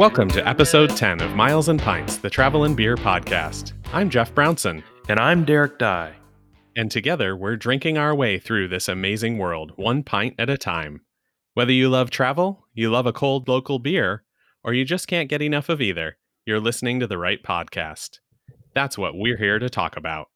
[0.00, 3.74] Welcome to episode 10 of Miles and Pints, the Travel and Beer podcast.
[3.92, 4.82] I'm Jeff Brownson.
[5.10, 6.14] And I'm Derek Dye.
[6.74, 11.02] And together, we're drinking our way through this amazing world, one pint at a time.
[11.52, 14.24] Whether you love travel, you love a cold local beer,
[14.64, 18.20] or you just can't get enough of either, you're listening to the right podcast.
[18.74, 20.30] That's what we're here to talk about.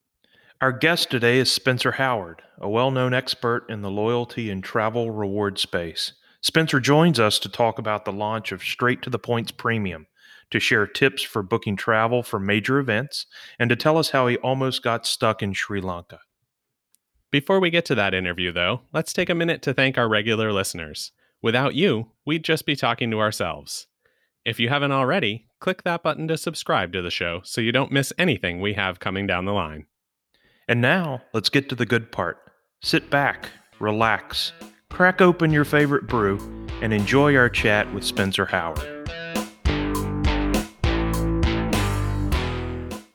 [0.61, 5.11] Our guest today is Spencer Howard, a well known expert in the loyalty and travel
[5.11, 6.12] reward space.
[6.44, 10.07] Spencer joins us to talk about the launch of Straight to the Points Premium,
[10.50, 13.25] to share tips for booking travel for major events,
[13.58, 16.20] and to tell us how he almost got stuck in Sri Lanka.
[17.30, 20.53] Before we get to that interview, though, let's take a minute to thank our regular
[20.53, 21.12] listeners.
[21.40, 23.86] Without you, we'd just be talking to ourselves.
[24.45, 27.90] If you haven't already, click that button to subscribe to the show so you don't
[27.90, 29.86] miss anything we have coming down the line.
[30.68, 32.36] And now, let's get to the good part.
[32.83, 33.48] Sit back,
[33.81, 34.53] relax,
[34.95, 36.39] crack open your favorite brew,
[36.81, 38.78] and enjoy our chat with Spencer Howard.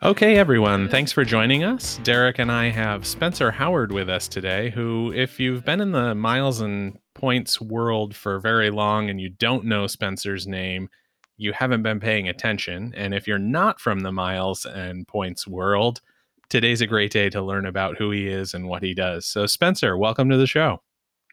[0.03, 1.97] Okay, everyone, thanks for joining us.
[2.03, 6.13] Derek and I have Spencer Howard with us today, who, if you've been in the
[6.15, 10.89] miles and points world for very long and you don't know Spencer's name,
[11.37, 12.93] you haven't been paying attention.
[12.97, 16.01] And if you're not from the miles and points world,
[16.49, 19.25] today's a great day to learn about who he is and what he does.
[19.25, 20.81] So, Spencer, welcome to the show.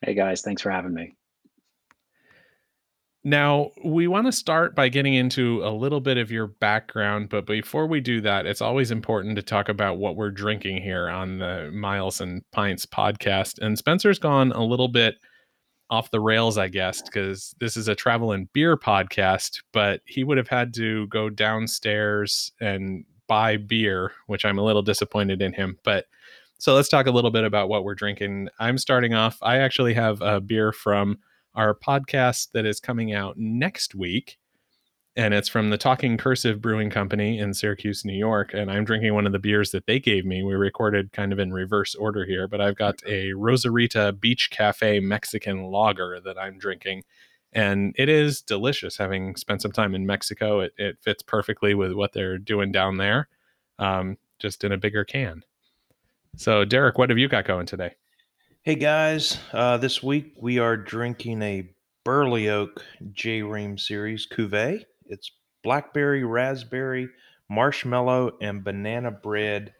[0.03, 1.17] Hey, guys, thanks for having me.
[3.25, 7.45] Now, we want to start by getting into a little bit of your background, but
[7.45, 11.39] before we do that, it's always important to talk about what we're drinking here on
[11.39, 13.59] the Miles and Pints podcast.
[13.61, 15.17] And Spencer's gone a little bit
[15.91, 20.23] off the rails, I guess, because this is a travel and beer podcast, but he
[20.23, 25.53] would have had to go downstairs and buy beer, which I'm a little disappointed in
[25.53, 25.79] him.
[25.83, 26.07] But
[26.59, 28.49] so let's talk a little bit about what we're drinking.
[28.59, 31.19] I'm starting off, I actually have a beer from
[31.55, 34.39] our podcast that is coming out next week.
[35.19, 38.53] And it's from the Talking Cursive Brewing Company in Syracuse, New York.
[38.53, 40.43] And I'm drinking one of the beers that they gave me.
[40.43, 45.01] We recorded kind of in reverse order here, but I've got a Rosarita Beach Cafe
[45.01, 47.05] Mexican lager that I'm drinking.
[47.55, 50.61] And it is delicious having spent some time in Mexico.
[50.61, 53.29] It, it fits perfectly with what they're doing down there,
[53.79, 55.43] um, just in a bigger can.
[56.37, 57.93] So, Derek, what have you got going today?
[58.63, 61.71] Hey guys, uh, this week we are drinking a
[62.05, 64.83] Burley Oak J Ream Series Cuvée.
[65.07, 65.31] It's
[65.65, 67.09] blackberry, raspberry,
[67.49, 69.73] marshmallow, and banana bread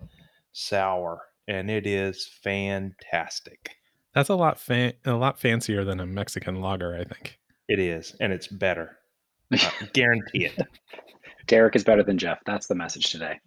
[0.53, 3.77] sour, and it is fantastic.
[4.15, 7.39] That's a lot fa- a lot fancier than a Mexican lager, I think.
[7.69, 8.97] It is, and it's better.
[9.53, 10.61] Uh, guarantee it.
[11.47, 12.39] Derek is better than Jeff.
[12.45, 13.39] That's the message today.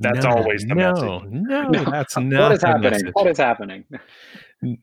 [0.00, 1.30] That's no, always the no, message.
[1.30, 2.42] No, no, that's not.
[2.42, 2.90] what is the happening?
[2.90, 3.10] message.
[3.12, 3.84] What is happening?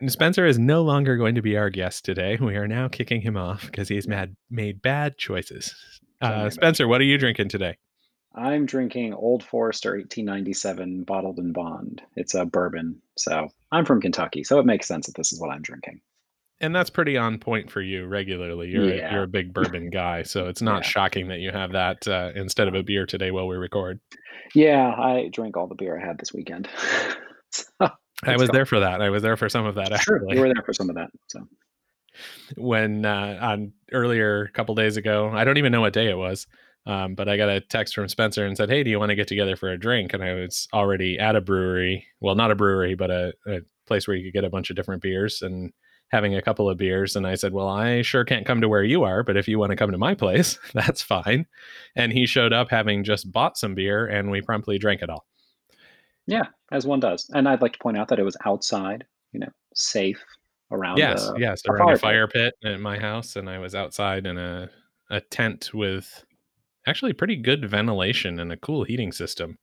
[0.07, 2.37] Spencer is no longer going to be our guest today.
[2.39, 5.75] We are now kicking him off because he's mad, made bad choices.
[6.21, 7.77] Uh, Spencer, what are you drinking today?
[8.33, 12.01] I'm drinking Old Forester 1897 bottled in bond.
[12.15, 13.01] It's a bourbon.
[13.17, 16.01] So I'm from Kentucky, so it makes sense that this is what I'm drinking.
[16.61, 18.69] And that's pretty on point for you regularly.
[18.69, 20.89] You're a, you're a big bourbon guy, so it's not Yeah.
[20.89, 23.99] shocking that you have that uh, instead of a beer today while we record.
[24.53, 26.69] Yeah, I drank all the beer I had this weekend.
[27.49, 27.65] so,
[28.23, 28.53] I was go.
[28.53, 29.01] there for that.
[29.01, 30.35] I was there for some of that Sure, actually.
[30.35, 31.09] you were there for some of that.
[31.27, 31.47] So
[32.57, 35.29] when uh, on earlier a couple days ago.
[35.33, 36.47] I don't even know what day it was,
[36.85, 39.15] um, but I got a text from Spencer and said, "Hey, do you want to
[39.15, 42.55] get together for a drink?" And I was already at a brewery, well, not a
[42.55, 45.71] brewery, but a, a place where you could get a bunch of different beers and
[46.11, 47.15] having a couple of beers.
[47.15, 49.57] And I said, "Well, I sure can't come to where you are, but if you
[49.59, 51.45] want to come to my place, that's fine."
[51.95, 55.25] And he showed up having just bought some beer, and we promptly drank it all.
[56.27, 57.29] yeah, as one does.
[57.33, 60.23] And I'd like to point out that it was outside, you know, safe
[60.71, 60.97] around.
[60.97, 64.25] yes, the- yes, around a fire fire pit at my house, and I was outside
[64.25, 64.69] in a
[65.09, 66.23] a tent with
[66.87, 69.57] actually pretty good ventilation and a cool heating system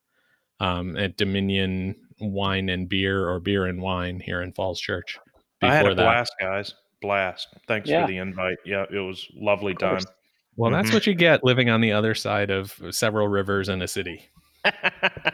[0.60, 5.18] um, at Dominion Wine and Beer or Beer and Wine here in Falls Church.
[5.62, 6.74] I had a that, blast, guys.
[7.00, 7.48] Blast.
[7.66, 8.02] Thanks Yeah.
[8.02, 8.58] for the invite.
[8.64, 9.90] Yeah, it was lovely Of time.
[9.90, 10.06] course.
[10.56, 10.94] well, that's Mhm.
[10.94, 14.28] what you get living on the other side of several rivers in a city.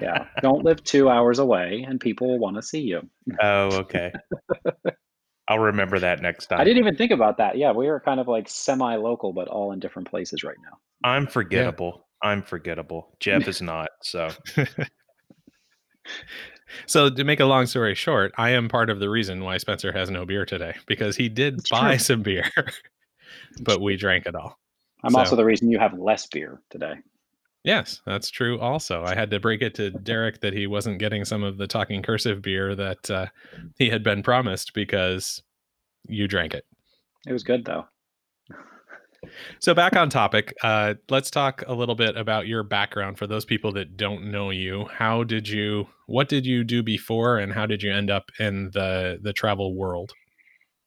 [0.01, 3.09] Yeah, don't live two hours away, and people will want to see you.
[3.41, 4.13] oh, okay.
[5.49, 6.61] I'll remember that next time.
[6.61, 7.57] I didn't even think about that.
[7.59, 10.79] Yeah, we are kind of like semi-local, but all in different places right now.
[11.05, 12.07] I'm forgettable.
[12.23, 13.15] I'm forgettable.
[13.21, 13.91] Jeff is not.
[14.03, 14.29] So
[16.87, 19.93] So to make a long story short, I am part of the reason why Spencer
[19.93, 21.99] has no beer today because he did It's buy true.
[21.99, 22.51] some beer,
[23.63, 24.59] but we drank it all.
[25.03, 26.95] I'm So- also the reason you have less beer today.
[27.63, 28.61] Yes, that's true.
[28.61, 31.67] Also, I had to break it to Derek that he wasn't getting some of the
[31.67, 33.27] talking cursive beer that uh,
[33.79, 35.43] he had been promised because
[36.07, 36.67] you drank it.
[37.27, 37.87] It was good though.
[39.61, 43.45] So back on topic, uh, let's talk a little bit about your background for those
[43.45, 44.87] people that don't know you.
[44.87, 45.87] How did you?
[46.07, 49.75] What did you do before, and how did you end up in the the travel
[49.75, 50.13] world?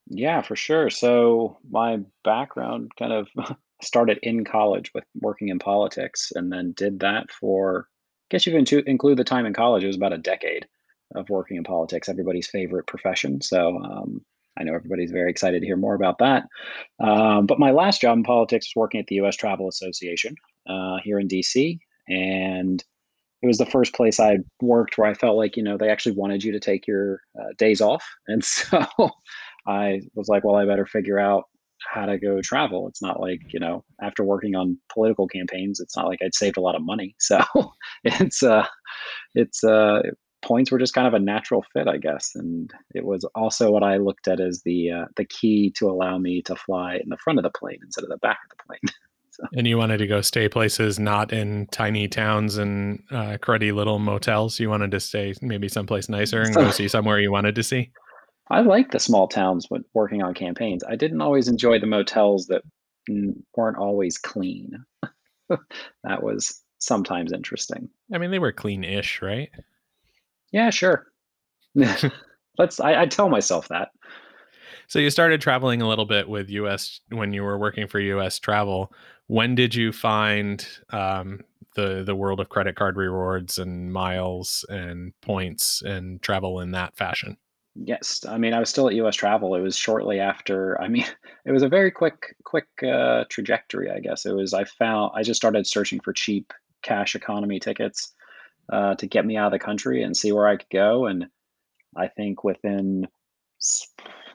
[0.09, 0.89] Yeah, for sure.
[0.89, 3.27] So my background kind of
[3.81, 7.87] started in college with working in politics, and then did that for.
[7.89, 9.85] I guess you can include the time in college.
[9.85, 10.67] It was about a decade
[11.15, 13.41] of working in politics, everybody's favorite profession.
[13.41, 14.21] So um,
[14.59, 16.43] I know everybody's very excited to hear more about that.
[16.99, 19.35] Um, but my last job in politics was working at the U.S.
[19.35, 20.35] Travel Association
[20.67, 21.79] uh, here in D.C.
[22.07, 22.83] and
[23.41, 26.15] it was the first place I worked where I felt like you know they actually
[26.15, 28.85] wanted you to take your uh, days off, and so
[29.67, 31.45] I was like, well, I better figure out
[31.93, 32.87] how to go travel.
[32.87, 36.57] It's not like you know after working on political campaigns, it's not like I'd saved
[36.57, 37.43] a lot of money, so
[38.03, 38.65] it's uh,
[39.35, 40.01] it's uh,
[40.41, 42.31] points were just kind of a natural fit, I guess.
[42.35, 46.17] And it was also what I looked at as the uh, the key to allow
[46.17, 48.63] me to fly in the front of the plane instead of the back of the
[48.65, 48.95] plane.
[49.31, 49.43] so.
[49.55, 53.99] And you wanted to go stay places not in tiny towns and uh, cruddy little
[53.99, 54.59] motels.
[54.59, 57.91] You wanted to stay maybe someplace nicer and go see somewhere you wanted to see.
[58.49, 60.83] I like the small towns when working on campaigns.
[60.87, 62.61] I didn't always enjoy the motels that
[63.55, 64.85] weren't always clean.
[65.49, 67.89] that was sometimes interesting.
[68.13, 69.49] I mean, they were clean-ish, right?
[70.51, 71.07] Yeah, sure.
[72.57, 72.79] Let's.
[72.79, 73.89] I, I tell myself that.
[74.87, 77.01] So you started traveling a little bit with U.S.
[77.09, 78.39] when you were working for U.S.
[78.39, 78.93] Travel.
[79.27, 81.41] When did you find um,
[81.75, 86.95] the the world of credit card rewards and miles and points and travel in that
[86.95, 87.37] fashion?
[87.75, 89.15] Yes, I mean I was still at U.S.
[89.15, 89.53] Travel.
[89.55, 90.81] It was shortly after.
[90.81, 91.05] I mean,
[91.45, 93.91] it was a very quick quick uh, trajectory.
[93.91, 94.53] I guess it was.
[94.53, 98.13] I found I just started searching for cheap cash economy tickets
[98.71, 101.05] uh, to get me out of the country and see where I could go.
[101.05, 101.27] And
[101.95, 103.07] I think within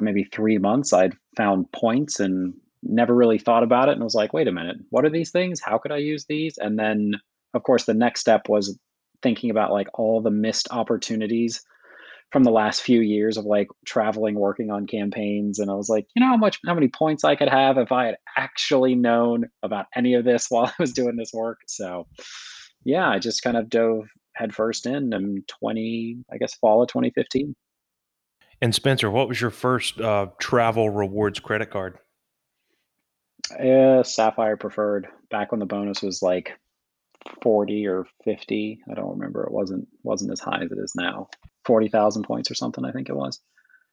[0.00, 4.32] maybe three months, I'd found points and never really thought about it and was like,
[4.32, 5.60] wait a minute, what are these things?
[5.60, 6.58] How could I use these?
[6.58, 7.12] And then,
[7.54, 8.78] of course, the next step was
[9.22, 11.62] thinking about like all the missed opportunities
[12.32, 16.06] from the last few years of like traveling working on campaigns and i was like
[16.16, 19.44] you know how much how many points i could have if i had actually known
[19.62, 22.06] about any of this while i was doing this work so
[22.84, 27.54] yeah i just kind of dove headfirst in in 20, I guess, fall of 2015.
[28.60, 31.98] And Spencer, what was your first uh, travel rewards credit card?
[33.58, 36.52] Uh, Sapphire preferred back when the bonus was like
[37.42, 38.80] 40 or 50.
[38.90, 39.44] I don't remember.
[39.44, 41.28] It wasn't wasn't as high as it is now.
[41.64, 43.40] 40,000 points or something, I think it was.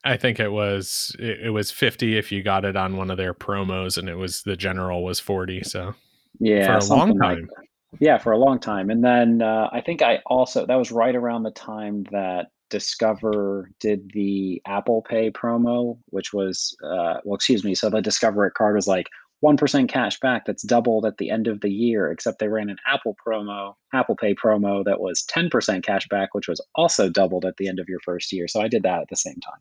[0.03, 3.17] I think it was it, it, was 50 if you got it on one of
[3.17, 5.93] their promos and it was the general was 40, so
[6.39, 7.41] yeah, for a long time.
[7.41, 8.89] Like yeah, for a long time.
[8.89, 13.71] And then uh, I think I also, that was right around the time that Discover
[13.79, 17.73] did the Apple Pay promo, which was, uh, well, excuse me.
[17.73, 19.07] So the Discover card was like
[19.43, 22.77] 1% cash back that's doubled at the end of the year, except they ran an
[22.85, 27.57] Apple promo, Apple Pay promo that was 10% cash back, which was also doubled at
[27.57, 28.47] the end of your first year.
[28.47, 29.59] So I did that at the same time.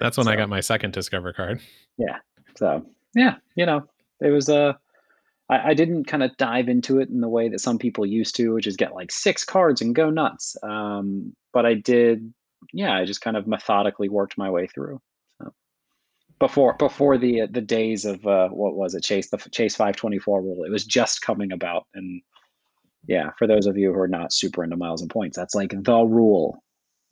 [0.00, 1.60] That's when so, I got my second Discover card.
[1.96, 2.18] Yeah.
[2.56, 2.84] So,
[3.14, 3.86] yeah, you know,
[4.20, 4.72] it was a, uh,
[5.48, 8.36] I, I didn't kind of dive into it in the way that some people used
[8.36, 10.56] to, which is get like six cards and go nuts.
[10.62, 12.32] Um, but I did,
[12.72, 15.00] yeah, I just kind of methodically worked my way through.
[15.38, 15.52] So
[16.38, 20.18] before before the the days of uh, what was it, Chase the Chase five twenty
[20.18, 22.22] four rule, it was just coming about, and
[23.06, 25.72] yeah, for those of you who are not super into miles and points, that's like
[25.74, 26.62] the rule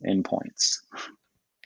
[0.01, 0.83] in points.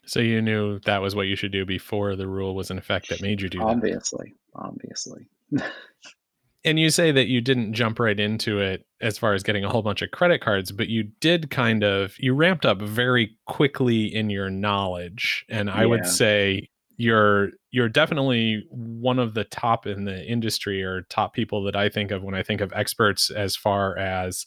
[0.05, 3.09] So you knew that was what you should do before the rule was in effect
[3.09, 4.59] that made you do obviously, that.
[4.59, 5.71] Obviously, obviously.
[6.63, 9.69] and you say that you didn't jump right into it as far as getting a
[9.69, 14.13] whole bunch of credit cards but you did kind of you ramped up very quickly
[14.13, 15.87] in your knowledge and i yeah.
[15.87, 21.63] would say you're you're definitely one of the top in the industry or top people
[21.63, 24.45] that i think of when i think of experts as far as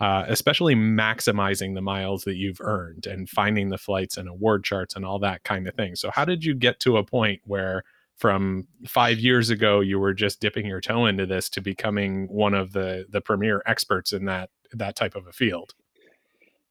[0.00, 4.96] uh, especially maximizing the miles that you've earned and finding the flights and award charts
[4.96, 7.84] and all that kind of thing so how did you get to a point where
[8.20, 12.54] from five years ago you were just dipping your toe into this to becoming one
[12.54, 15.72] of the the premier experts in that that type of a field.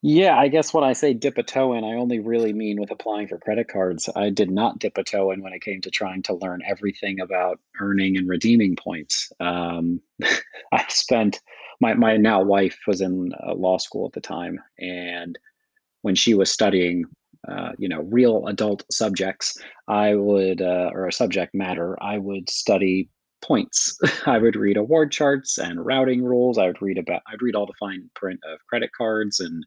[0.02, 2.92] Yeah i guess when i say dip a toe in i only really mean with
[2.92, 4.08] applying for credit cards.
[4.16, 7.20] I did not dip a toe in when it came to trying to learn everything
[7.20, 9.32] about earning and redeeming points.
[9.40, 10.02] Um,
[10.72, 11.42] i spent
[11.82, 15.40] my, my now wife was in uh, law school at the time and
[16.02, 17.06] when she was studying
[17.48, 22.50] uh, you know real adult subjects i would uh, or a subject matter i would
[22.50, 23.10] study
[23.42, 27.56] points i would read award charts and routing rules i would read about i'd read
[27.56, 29.66] all the fine print of credit cards and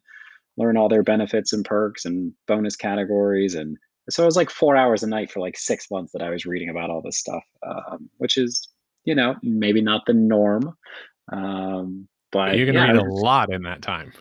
[0.57, 3.77] learn all their benefits and perks and bonus categories and
[4.09, 6.45] so it was like four hours a night for like six months that i was
[6.45, 8.67] reading about all this stuff um, which is
[9.05, 10.75] you know, maybe not the norm.
[11.31, 14.13] Um, but you can yeah, read a lot in that time.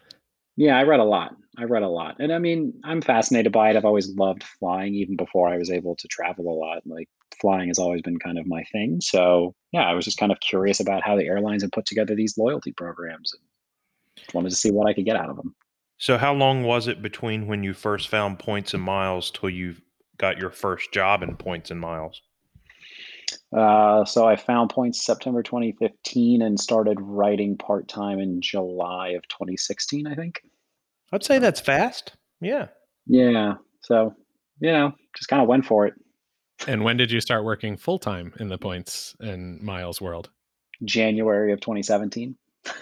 [0.57, 1.35] Yeah, I read a lot.
[1.59, 2.17] I read a lot.
[2.19, 3.77] And I mean, I'm fascinated by it.
[3.77, 6.83] I've always loved flying, even before I was able to travel a lot.
[6.87, 7.09] Like,
[7.41, 9.01] flying has always been kind of my thing.
[9.01, 12.15] So, yeah, I was just kind of curious about how the airlines had put together
[12.15, 15.55] these loyalty programs and wanted to see what I could get out of them.
[15.99, 19.77] So, how long was it between when you first found points and miles till you
[20.17, 22.23] got your first job in points and miles?
[23.57, 29.27] Uh, so, I found points September 2015 and started writing part time in July of
[29.29, 30.43] 2016, I think.
[31.13, 32.13] I'd say that's fast.
[32.41, 32.69] Yeah.
[33.07, 33.55] Yeah.
[33.83, 34.15] So,
[34.61, 35.95] you know, just kind of went for it.
[36.67, 40.31] And when did you start working full time in the points and miles world?
[40.85, 42.37] January of 2017.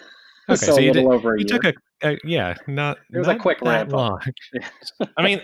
[0.49, 1.59] Okay, so, so a you little over a You year.
[1.59, 3.97] took a, a yeah, not It was a quick that ramp up.
[3.97, 4.21] long.
[5.17, 5.41] I mean,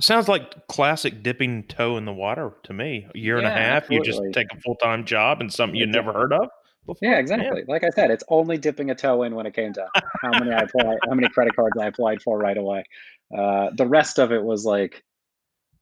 [0.00, 3.06] sounds like classic dipping toe in the water to me.
[3.14, 5.76] A year and a Yeah, half, you just take a full time job and something
[5.78, 6.48] you never heard of
[6.86, 7.08] before.
[7.08, 7.64] Yeah, exactly.
[7.68, 9.86] Like I said, it's only dipping a toe in when it came to
[10.22, 12.84] how many I applied, how many credit cards I applied for right away.
[13.36, 15.02] Uh, the rest of it was like,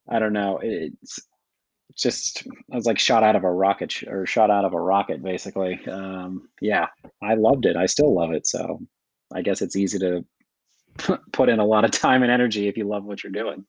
[0.09, 0.59] I don't know.
[0.63, 1.21] It's
[1.97, 4.81] just I was like shot out of a rocket sh- or shot out of a
[4.81, 5.81] rocket, basically.
[5.87, 6.87] Um, yeah,
[7.23, 7.77] I loved it.
[7.77, 8.47] I still love it.
[8.47, 8.81] So
[9.33, 10.25] I guess it's easy to
[11.33, 13.65] put in a lot of time and energy if you love what you're doing.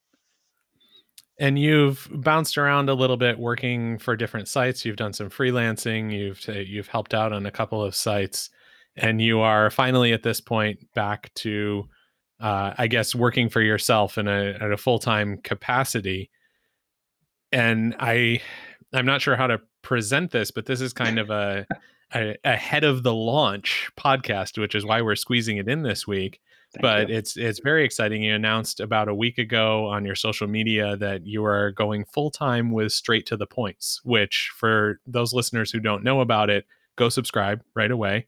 [1.39, 4.83] And you've bounced around a little bit working for different sites.
[4.83, 6.11] You've done some freelancing.
[6.11, 8.49] You've uh, you've helped out on a couple of sites,
[8.97, 11.87] and you are finally at this point back to,
[12.41, 16.29] uh, I guess, working for yourself in a at a full time capacity.
[17.53, 18.41] And I,
[18.93, 21.65] I'm not sure how to present this, but this is kind of a,
[22.13, 26.39] a ahead of the launch podcast, which is why we're squeezing it in this week
[26.73, 27.15] Thank but you.
[27.15, 28.21] it's it's very exciting.
[28.21, 32.29] You announced about a week ago on your social media that you are going full
[32.29, 34.01] time with Straight to the Points.
[34.03, 38.27] Which, for those listeners who don't know about it, go subscribe right away.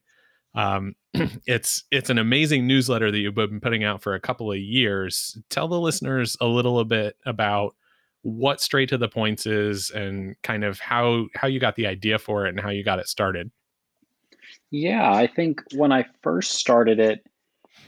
[0.55, 0.95] Um,
[1.45, 5.37] it's it's an amazing newsletter that you've been putting out for a couple of years.
[5.51, 7.75] Tell the listeners a little bit about
[8.23, 12.17] what Straight to the Points is and kind of how how you got the idea
[12.17, 13.51] for it and how you got it started.
[14.71, 17.25] Yeah, I think when I first started it,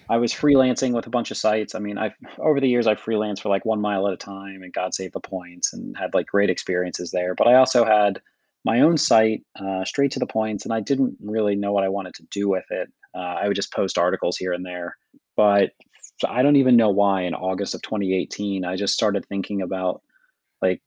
[0.10, 1.76] I was freelancing with a bunch of sites.
[1.76, 4.62] I mean, I've over the years I've freelanced for like one mile at a time
[4.64, 7.36] and God Save the Points and had like great experiences there.
[7.36, 8.22] But I also had
[8.66, 11.90] my own site, uh, straight to the points, and I didn't really know what I
[11.90, 12.92] wanted to do with it.
[13.16, 14.98] Uh, I would just post articles here and there.
[15.36, 15.72] But
[16.28, 20.02] I don't even know why in August of 2018, I just started thinking about
[20.62, 20.82] like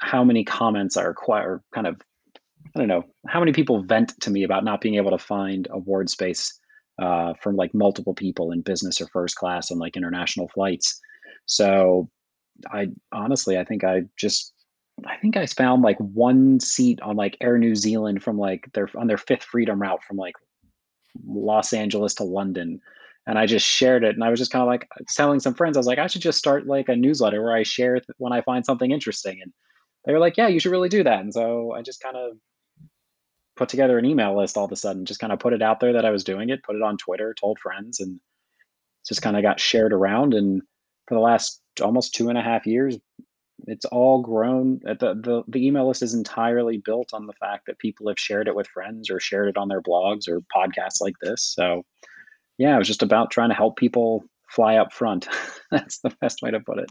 [0.00, 2.00] how many comments are quite or kind of
[2.74, 5.68] I don't know how many people vent to me about not being able to find
[5.70, 6.58] award space
[7.00, 11.00] uh, from like multiple people in business or first class on like international flights.
[11.46, 12.08] So
[12.72, 14.52] I honestly, I think I just,
[15.06, 18.88] I think I found like one seat on like Air New Zealand from like their
[18.96, 20.34] on their fifth freedom route from like
[21.26, 22.80] Los Angeles to London.
[23.28, 25.76] And I just shared it, and I was just kind of like telling some friends.
[25.76, 28.32] I was like, I should just start like a newsletter where I share th- when
[28.32, 29.40] I find something interesting.
[29.42, 29.52] And
[30.04, 31.20] they were like, Yeah, you should really do that.
[31.20, 32.36] And so I just kind of
[33.56, 35.80] put together an email list all of a sudden, just kind of put it out
[35.80, 38.20] there that I was doing it, put it on Twitter, told friends, and
[39.06, 40.34] just kind of got shared around.
[40.34, 40.62] And
[41.08, 42.98] for the last almost two and a half years,
[43.66, 44.80] it's all grown.
[44.86, 48.18] Uh, The, the, the email list is entirely built on the fact that people have
[48.18, 51.42] shared it with friends or shared it on their blogs or podcasts like this.
[51.42, 51.84] So,
[52.58, 55.28] yeah, it was just about trying to help people fly up front.
[55.70, 56.90] That's the best way to put it.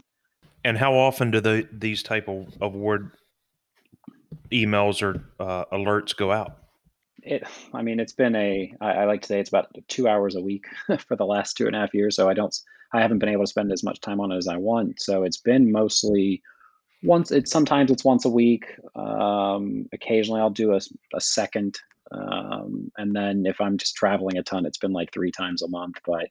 [0.64, 3.12] And how often do the these type of award
[4.50, 6.58] emails or uh, alerts go out?
[7.22, 10.36] It, I mean, it's been a, I, I like to say it's about two hours
[10.36, 10.66] a week
[11.06, 12.14] for the last two and a half years.
[12.16, 12.56] So I don't,
[12.92, 15.00] I haven't been able to spend as much time on it as I want.
[15.00, 16.42] So it's been mostly
[17.02, 18.66] once, it's sometimes it's once a week.
[18.94, 21.78] Um, occasionally I'll do a second.
[22.12, 25.68] Um, and then if I'm just traveling a ton, it's been like three times a
[25.68, 25.96] month.
[26.06, 26.28] But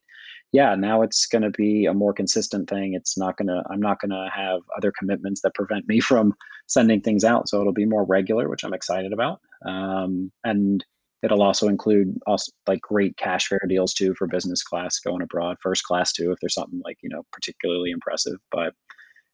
[0.52, 2.94] yeah, now it's going to be a more consistent thing.
[2.94, 6.34] It's not going to, I'm not going to have other commitments that prevent me from
[6.66, 7.48] sending things out.
[7.48, 9.40] So it'll be more regular, which I'm excited about.
[9.64, 10.84] Um, and
[11.22, 15.56] it'll also include also like great cash fare deals too for business class going abroad,
[15.62, 18.36] first class too, if there's something like, you know, particularly impressive.
[18.50, 18.74] But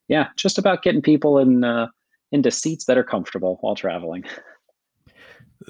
[0.09, 1.89] yeah, just about getting people in, uh,
[2.31, 4.25] into seats that are comfortable while traveling.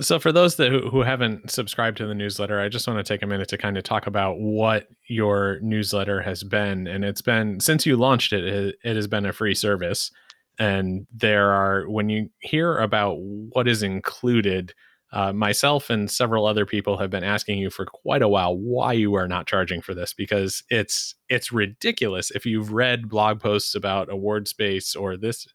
[0.00, 3.22] So, for those that who, haven't subscribed to the newsletter, I just want to take
[3.22, 6.86] a minute to kind of talk about what your newsletter has been.
[6.86, 10.10] And it's been since you launched it, it has been a free service.
[10.58, 14.74] And there are, when you hear about what is included,
[15.12, 18.92] uh, myself and several other people have been asking you for quite a while why
[18.92, 23.74] you are not charging for this because it's it's ridiculous if you've read blog posts
[23.74, 25.46] about award space or this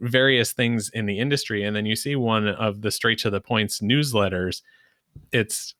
[0.00, 3.40] various things in the industry and then you see one of the straight to the
[3.40, 4.62] points newsletters.
[5.32, 5.74] It's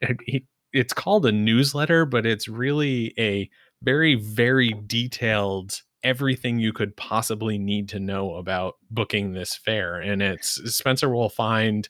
[0.72, 3.48] it's called a newsletter but it's really a
[3.82, 9.96] very very detailed everything you could possibly need to know about booking this fare.
[9.96, 11.88] And it's spencer will find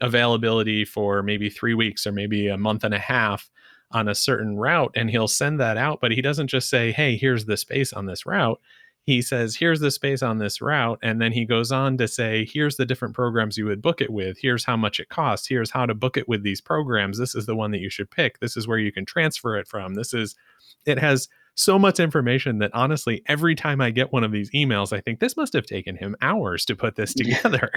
[0.00, 3.50] availability for maybe 3 weeks or maybe a month and a half
[3.90, 7.16] on a certain route and he'll send that out but he doesn't just say hey
[7.16, 8.60] here's the space on this route
[9.08, 12.46] he says here's the space on this route and then he goes on to say
[12.52, 14.36] here's the different programs you would book it with.
[14.38, 15.48] Here's how much it costs.
[15.48, 17.16] Here's how to book it with these programs.
[17.16, 18.38] This is the one that you should pick.
[18.40, 19.94] This is where you can transfer it from.
[19.94, 20.36] This is
[20.84, 24.92] it has so much information that honestly every time i get one of these emails
[24.92, 27.72] i think this must have taken him hours to put this together.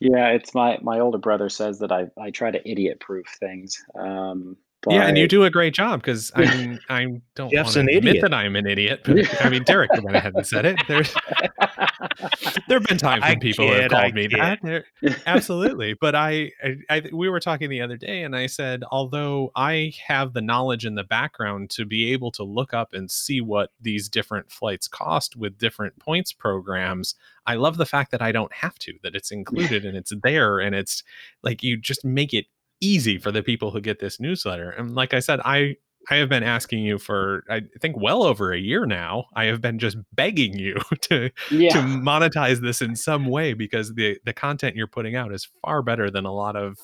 [0.00, 3.84] Yeah it's my my older brother says that i i try to idiot proof things
[3.94, 4.94] um but...
[4.94, 7.96] Yeah, and you do a great job because I mean I don't Jeff's want to
[7.96, 8.22] admit idiot.
[8.22, 10.78] that I'm an idiot, but I mean Derek went ahead and said it.
[10.88, 11.14] There's
[12.68, 14.40] there have been times when I people kid, have called I me kid.
[14.40, 14.58] that.
[14.62, 14.84] There-
[15.26, 19.52] absolutely, but I, I, I we were talking the other day, and I said although
[19.54, 23.40] I have the knowledge in the background to be able to look up and see
[23.40, 27.14] what these different flights cost with different points programs,
[27.46, 28.94] I love the fact that I don't have to.
[29.04, 31.04] That it's included and it's there, and it's
[31.42, 32.46] like you just make it
[32.82, 34.70] easy for the people who get this newsletter.
[34.70, 35.76] And like I said, I
[36.10, 39.26] I have been asking you for I think well over a year now.
[39.34, 43.94] I have been just begging you to yeah to monetize this in some way because
[43.94, 46.78] the the content you're putting out is far better than a lot of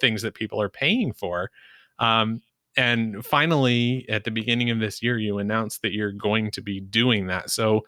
[0.00, 1.50] things that people are paying for.
[1.98, 2.40] Um,
[2.76, 6.80] and finally, at the beginning of this year, you announced that you're going to be
[6.80, 7.50] doing that.
[7.50, 7.84] So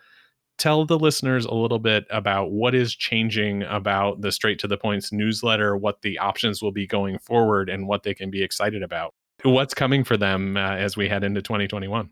[0.58, 4.76] tell the listeners a little bit about what is changing about the straight to the
[4.76, 8.82] points newsletter what the options will be going forward and what they can be excited
[8.82, 12.10] about what's coming for them uh, as we head into 2021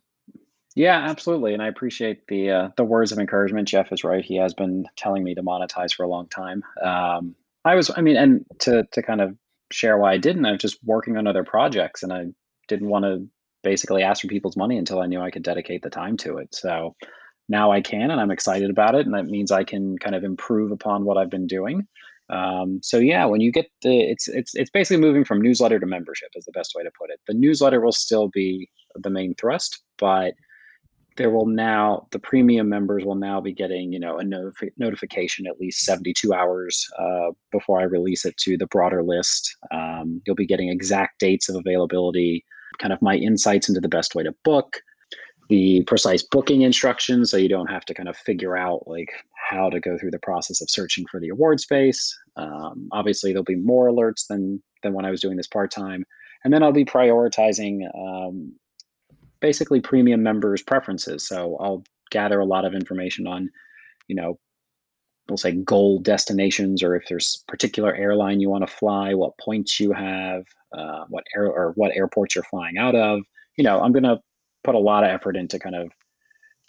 [0.75, 3.67] Yeah, absolutely, and I appreciate the uh, the words of encouragement.
[3.67, 6.63] Jeff is right; he has been telling me to monetize for a long time.
[6.81, 9.37] Um, I was, I mean, and to to kind of
[9.73, 12.27] share why I didn't, I was just working on other projects, and I
[12.69, 13.29] didn't want to
[13.63, 16.55] basically ask for people's money until I knew I could dedicate the time to it.
[16.55, 16.95] So
[17.51, 20.25] now I can, and I'm excited about it, and that means I can kind of
[20.25, 21.87] improve upon what I've been doing.
[22.31, 25.87] Um, so yeah, when you get the, it's it's it's basically moving from newsletter to
[25.87, 27.21] membership is the best way to put it.
[27.27, 30.35] The newsletter will still be the main thrust, but
[31.17, 35.47] there will now the premium members will now be getting you know a notifi- notification
[35.47, 40.37] at least 72 hours uh, before i release it to the broader list um, you'll
[40.37, 42.45] be getting exact dates of availability
[42.79, 44.81] kind of my insights into the best way to book
[45.51, 49.69] the precise booking instructions so you don't have to kind of figure out like how
[49.69, 52.17] to go through the process of searching for the award space.
[52.37, 56.07] Um, obviously there'll be more alerts than than when i was doing this part-time.
[56.45, 58.55] And then i'll be prioritizing um,
[59.41, 61.27] basically premium members preferences.
[61.27, 61.83] So i'll
[62.13, 63.51] gather a lot of information on
[64.07, 64.39] you know
[65.29, 69.81] we'll say goal destinations or if there's particular airline you want to fly what points
[69.81, 70.45] you have
[70.79, 73.23] uh, what air or what airports you're flying out of.
[73.57, 74.21] You know i'm going to
[74.65, 75.91] put a lot of effort into kind of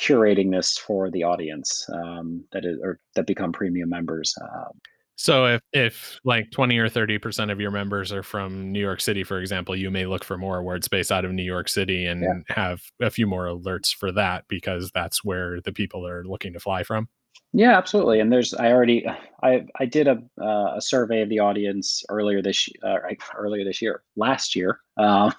[0.01, 4.69] curating this for the audience um, that is or that become premium members uh,
[5.15, 8.99] so if if like 20 or 30 percent of your members are from new york
[8.99, 12.08] city for example you may look for more award space out of new york city
[12.08, 12.56] and Yeah.
[12.56, 16.60] have a few more alerts for that because that's where the people are looking to
[16.60, 17.08] fly from
[17.54, 18.19] Yeah, absolutely.
[18.21, 19.06] And there's I already
[19.43, 22.97] I I did a uh, a survey of the audience earlier this uh,
[23.36, 24.80] earlier this year last year.
[24.97, 25.34] Um,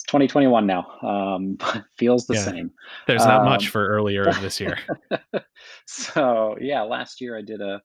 [0.00, 0.86] it's 2021 now.
[1.02, 1.58] Um,
[1.98, 2.40] feels the Yeah.
[2.44, 2.70] same.
[3.06, 4.78] there's not much Um, for earlier of this year
[5.86, 7.80] so yeah, last year I did a,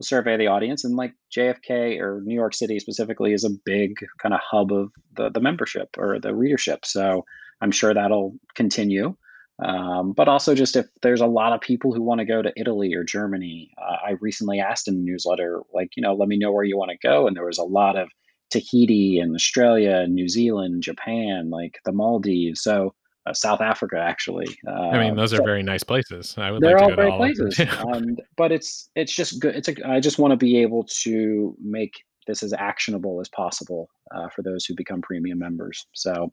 [0.00, 3.50] a survey of the audience, and like JFK or New York City specifically is a
[3.64, 6.84] big kind of hub of the the membership or the readership.
[6.84, 7.24] So
[7.60, 9.16] I'm sure that'll continue.
[9.64, 12.52] Um, but also, just if there's a lot of people who want to go to
[12.56, 16.36] Italy or Germany, uh, I recently asked in the newsletter, like, you know, let me
[16.36, 17.28] know where you want to go.
[17.28, 18.08] And there was a lot of
[18.54, 22.62] Tahiti and Australia and New Zealand, Japan, like the Maldives.
[22.62, 22.94] So
[23.26, 24.46] uh, South Africa, actually.
[24.68, 26.90] i mean Um, those are so very nice places i would they're like to all
[26.90, 27.60] go great all places.
[27.84, 29.56] Um, but it's it's just good.
[29.56, 31.94] It's a, I just want to be able to make
[32.26, 35.86] this as actionable as possible uh, for those who become premium members.
[35.92, 36.32] So,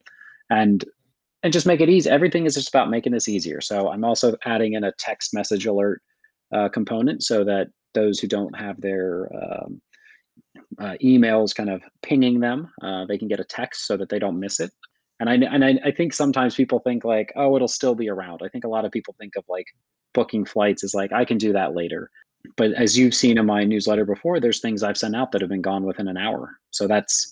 [0.49, 0.83] and
[1.43, 2.09] and just make it easy.
[2.09, 3.61] Everything is just about making this easier.
[3.61, 6.01] So I'm also adding in a text message alert
[6.53, 9.81] uh, component so that those who don't have their um,
[10.79, 14.19] uh, emails kind of pinging them, uh, they can get a text so that they
[14.19, 14.71] don't miss it.
[15.19, 18.41] And I and I, I think sometimes people think like, oh, it'll still be around.
[18.43, 19.67] I think a lot of people think of like
[20.13, 22.09] booking flights as like I can do that later.
[22.57, 25.49] But as you've seen in my newsletter before, there's things I've sent out that have
[25.49, 26.57] been gone within an hour.
[26.71, 27.31] So that's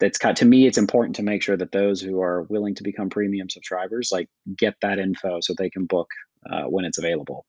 [0.00, 2.82] that's kind to me it's important to make sure that those who are willing to
[2.82, 6.08] become premium subscribers like get that info so they can book
[6.50, 7.46] uh, when it's available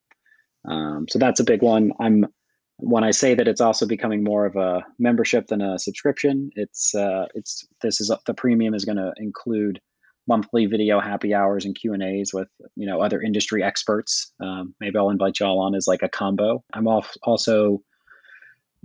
[0.65, 1.93] Um, so that's a big one.
[1.99, 2.27] I'm
[2.83, 6.51] when I say that it's also becoming more of a membership than a subscription.
[6.55, 9.79] It's uh, it's this is the premium is going to include
[10.27, 14.33] monthly video happy hours and Q and A's with you know other industry experts.
[14.41, 16.63] Um, maybe I'll invite y'all on as like a combo.
[16.73, 17.81] I'm also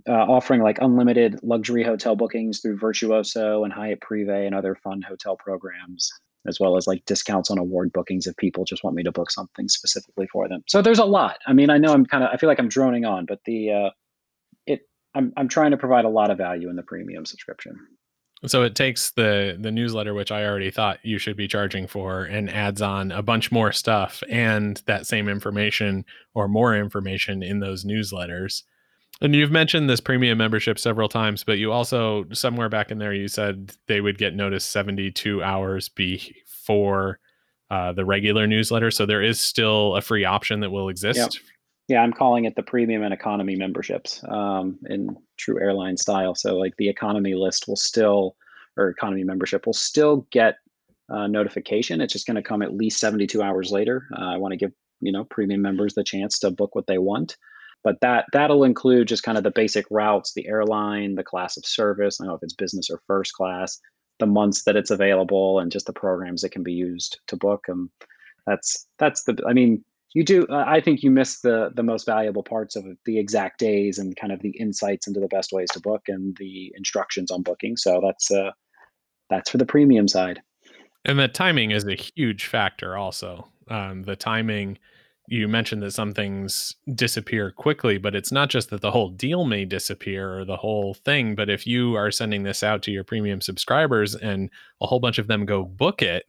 [0.08, 5.02] uh, offering like unlimited luxury hotel bookings through Virtuoso and Hyatt Privé and other fun
[5.02, 6.12] hotel programs,
[6.46, 9.30] as well as like discounts on award bookings if people just want me to book
[9.30, 10.62] something specifically for them.
[10.68, 11.38] So there's a lot.
[11.46, 13.72] I mean, I know I'm kind of I feel like I'm droning on, but the
[13.72, 13.90] uh,
[14.66, 14.80] it
[15.14, 17.76] I'm I'm trying to provide a lot of value in the premium subscription.
[18.46, 22.22] So it takes the the newsletter, which I already thought you should be charging for,
[22.24, 27.58] and adds on a bunch more stuff and that same information or more information in
[27.58, 28.62] those newsletters.
[29.20, 33.12] And you've mentioned this premium membership several times, but you also somewhere back in there
[33.12, 37.18] you said they would get notice 72 hours before
[37.70, 38.90] uh, the regular newsletter.
[38.90, 41.18] So there is still a free option that will exist.
[41.18, 41.30] Yep.
[41.88, 46.34] Yeah, I'm calling it the premium and economy memberships um, in true airline style.
[46.34, 48.36] So like the economy list will still,
[48.76, 50.56] or economy membership will still get
[51.10, 52.00] uh, notification.
[52.00, 54.06] It's just going to come at least 72 hours later.
[54.16, 56.98] Uh, I want to give you know premium members the chance to book what they
[56.98, 57.36] want
[57.84, 61.64] but that that'll include just kind of the basic routes the airline the class of
[61.64, 63.78] service i don't know if it's business or first class
[64.18, 67.64] the months that it's available and just the programs that can be used to book
[67.66, 67.90] them
[68.46, 72.42] that's that's the i mean you do i think you miss the the most valuable
[72.42, 75.80] parts of the exact days and kind of the insights into the best ways to
[75.80, 78.50] book and the instructions on booking so that's uh
[79.30, 80.40] that's for the premium side.
[81.04, 83.48] And the timing is a huge factor also.
[83.68, 84.78] Um, the timing
[85.28, 89.44] you mentioned that some things disappear quickly, but it's not just that the whole deal
[89.44, 93.04] may disappear or the whole thing, but if you are sending this out to your
[93.04, 96.24] premium subscribers and a whole bunch of them go book it,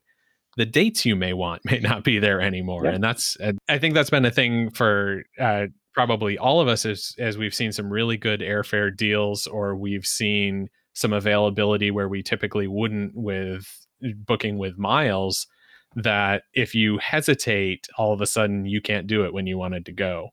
[0.58, 2.86] the dates you may want may not be there anymore.
[2.86, 2.92] Yeah.
[2.92, 7.16] And that's, I think that's been a thing for uh, probably all of us as,
[7.18, 12.22] as we've seen some really good airfare deals or we've seen some availability where we
[12.22, 13.88] typically wouldn't with
[14.26, 15.48] booking with miles
[15.96, 19.86] that if you hesitate, all of a sudden you can't do it when you wanted
[19.86, 20.30] to go.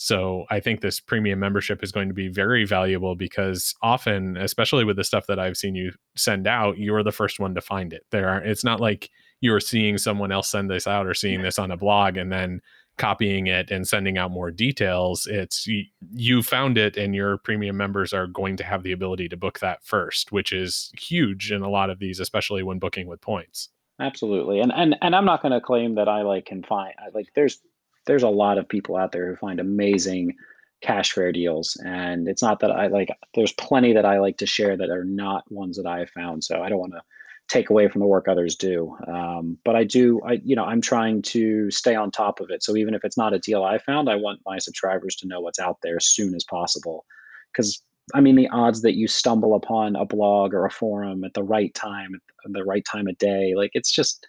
[0.00, 4.84] So I think this premium membership is going to be very valuable because often, especially
[4.84, 7.92] with the stuff that I've seen you send out, you're the first one to find
[7.92, 8.06] it.
[8.10, 11.58] There are it's not like you're seeing someone else send this out or seeing this
[11.58, 12.60] on a blog and then
[12.96, 15.26] copying it and sending out more details.
[15.26, 19.28] It's you, you found it and your premium members are going to have the ability
[19.30, 23.06] to book that first, which is huge in a lot of these, especially when booking
[23.06, 23.70] with points.
[24.00, 24.60] Absolutely.
[24.60, 27.60] And and and I'm not going to claim that I like can find like there's
[28.06, 30.36] there's a lot of people out there who find amazing
[30.80, 34.46] cash fare deals and it's not that I like there's plenty that I like to
[34.46, 36.44] share that are not ones that I have found.
[36.44, 37.02] So I don't want to
[37.48, 38.96] take away from the work others do.
[39.08, 42.62] Um, but I do I you know I'm trying to stay on top of it.
[42.62, 45.40] So even if it's not a deal I found, I want my subscribers to know
[45.40, 47.04] what's out there as soon as possible
[47.52, 47.82] because
[48.14, 51.42] I mean, the odds that you stumble upon a blog or a forum at the
[51.42, 54.26] right time, at the right time of day, like it's just,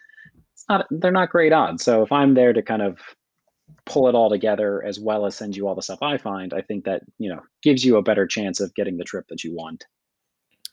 [0.52, 1.82] it's not, they're not great odds.
[1.82, 2.98] So if I'm there to kind of
[3.86, 6.60] pull it all together as well as send you all the stuff I find, I
[6.60, 9.54] think that, you know, gives you a better chance of getting the trip that you
[9.54, 9.84] want.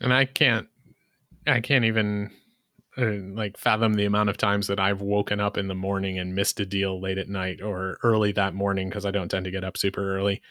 [0.01, 0.67] And I can't,
[1.47, 2.31] I can't even
[2.97, 6.35] uh, like fathom the amount of times that I've woken up in the morning and
[6.35, 9.51] missed a deal late at night or early that morning because I don't tend to
[9.51, 10.41] get up super early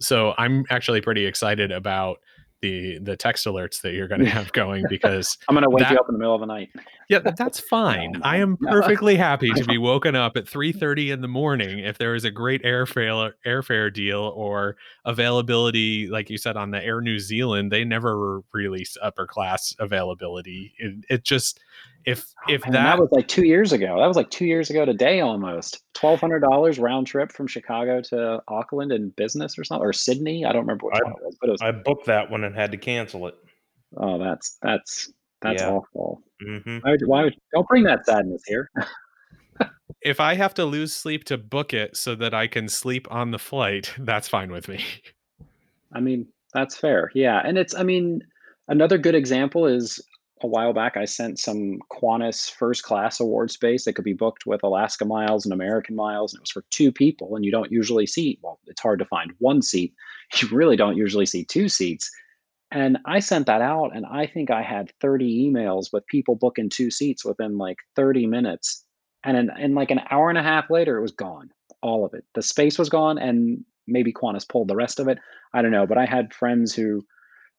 [0.00, 2.18] so I'm actually pretty excited about
[2.60, 5.84] the the text alerts that you're going to have going because I'm going to wake
[5.84, 6.70] that, you up in the middle of the night.
[7.08, 8.16] yeah, that's fine.
[8.16, 11.98] Um, I am perfectly happy to be woken up at 3:30 in the morning if
[11.98, 17.00] there is a great airfare airfare deal or availability like you said on the Air
[17.00, 20.74] New Zealand, they never release upper class availability.
[20.78, 21.60] It, it just
[22.06, 23.98] if if Man, that, that was like two years ago.
[24.00, 25.82] That was like two years ago today almost.
[25.94, 30.44] $1200 round trip from chicago to auckland in business or something or sydney.
[30.44, 32.44] I don't remember which I, one it was but it was i booked that one
[32.44, 33.34] and had to cancel it.
[33.96, 35.70] Oh that's that's that's yeah.
[35.70, 36.22] awful.
[36.42, 36.78] Mm-hmm.
[36.78, 38.70] why, would, why would don't bring that sadness here.
[40.02, 43.32] If i have to lose sleep to book it so that i can sleep on
[43.32, 44.82] the flight that's fine with me.
[45.92, 47.10] I mean that's fair.
[47.14, 48.22] Yeah and it's i mean
[48.68, 50.00] another good example is
[50.42, 54.46] a while back, I sent some Qantas first class award space that could be booked
[54.46, 57.36] with Alaska Miles and American Miles, and it was for two people.
[57.36, 59.94] And you don't usually see, well, it's hard to find one seat.
[60.40, 62.08] You really don't usually see two seats.
[62.70, 66.68] And I sent that out, and I think I had 30 emails with people booking
[66.68, 68.84] two seats within like 30 minutes.
[69.24, 71.50] And in, in like an hour and a half later, it was gone.
[71.82, 72.24] All of it.
[72.34, 75.18] The space was gone, and maybe Qantas pulled the rest of it.
[75.52, 75.86] I don't know.
[75.86, 77.04] But I had friends who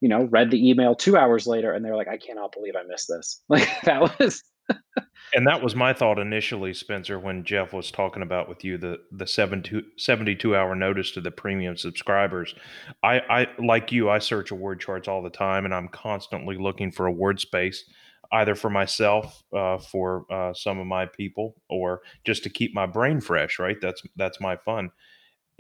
[0.02, 2.84] you know, read the email two hours later and they're like, I cannot believe I
[2.84, 3.42] missed this.
[3.50, 4.44] Like that was
[5.34, 9.00] and that was my thought initially, Spencer, when Jeff was talking about with you the
[9.12, 12.56] the 72 72 hour notice to the premium subscribers.
[13.04, 16.92] I, I like you, I search award charts all the time, and I'm constantly looking
[16.92, 17.84] for award space,
[18.32, 22.86] either for myself, uh, for uh, some of my people, or just to keep my
[22.86, 23.60] brain fresh.
[23.60, 23.78] Right?
[23.82, 24.92] That's that's my fun.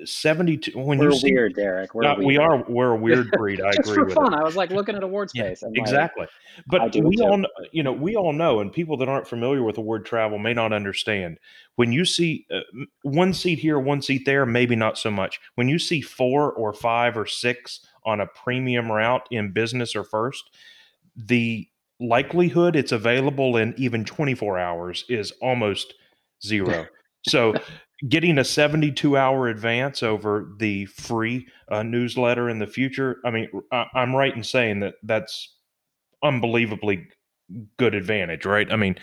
[0.05, 1.93] 72 when we're you see weird derek.
[1.93, 2.25] We're weird.
[2.25, 3.61] we are we're a weird breed.
[3.61, 5.63] I just agree for with fun it i was like looking at award yeah space
[5.63, 6.25] like exactly.
[6.25, 9.63] I but we all kn- you know we all know and people that aren't familiar
[9.63, 11.37] with award travel may not understand.
[11.75, 12.59] When you see uh,
[13.03, 15.39] one seat here one seat there maybe not so much.
[15.55, 20.03] When you see four or five or six on a premium route in business or
[20.03, 20.49] first
[21.15, 21.67] the
[21.99, 25.93] likelihood it's available in even 24 hours is almost
[26.43, 26.85] zero.
[27.27, 27.53] So,
[28.09, 33.49] getting a 72 hour advance over the free uh, newsletter in the future, I mean,
[33.71, 35.55] I, I'm right in saying that that's
[36.23, 37.07] unbelievably
[37.77, 38.71] good advantage, right?
[38.71, 38.95] I mean,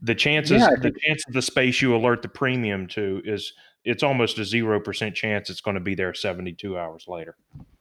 [0.00, 3.52] the chances yeah, the chance of the space you alert the premium to is
[3.84, 7.36] it's almost a zero percent chance it's going to be there 72 hours later.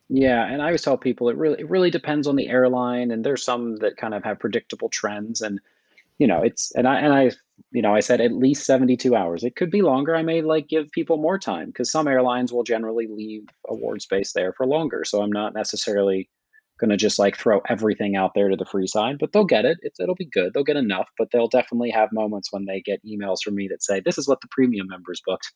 [0.09, 3.23] Yeah, and I always tell people it really it really depends on the airline, and
[3.23, 5.59] there's some that kind of have predictable trends, and
[6.21, 7.31] you know it's and I and I
[7.71, 9.43] you know I said at least 72 hours.
[9.43, 10.15] It could be longer.
[10.15, 14.31] I may like give people more time because some airlines will generally leave award space
[14.33, 15.03] there for longer.
[15.03, 16.29] So I'm not necessarily
[16.79, 19.65] going to just like throw everything out there to the free side, but they'll get
[19.65, 19.79] it.
[19.81, 20.53] It's, it'll be good.
[20.53, 23.81] They'll get enough, but they'll definitely have moments when they get emails from me that
[23.81, 25.51] say, "This is what the premium members booked."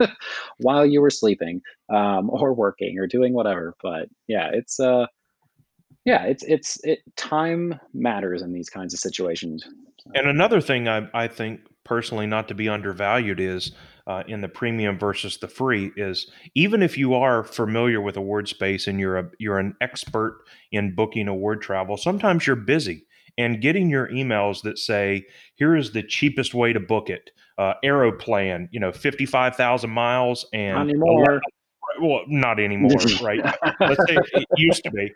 [0.58, 1.60] while you were sleeping
[1.94, 3.76] um, or working or doing whatever.
[3.80, 5.06] But yeah, it's uh
[6.04, 9.64] yeah, it's it's it time matters in these kinds of situations.
[10.14, 13.72] And another thing I, I think personally not to be undervalued is
[14.06, 18.48] uh, in the premium versus the free is even if you are familiar with award
[18.48, 20.40] space and you're a you're an expert
[20.72, 23.06] in booking award travel, sometimes you're busy
[23.38, 27.74] and getting your emails that say here is the cheapest way to book it, uh,
[27.84, 30.90] Aeroplan, you know, fifty five thousand miles and
[32.00, 32.90] well, not anymore,
[33.22, 33.44] right?
[33.80, 35.12] Let's say it used to be.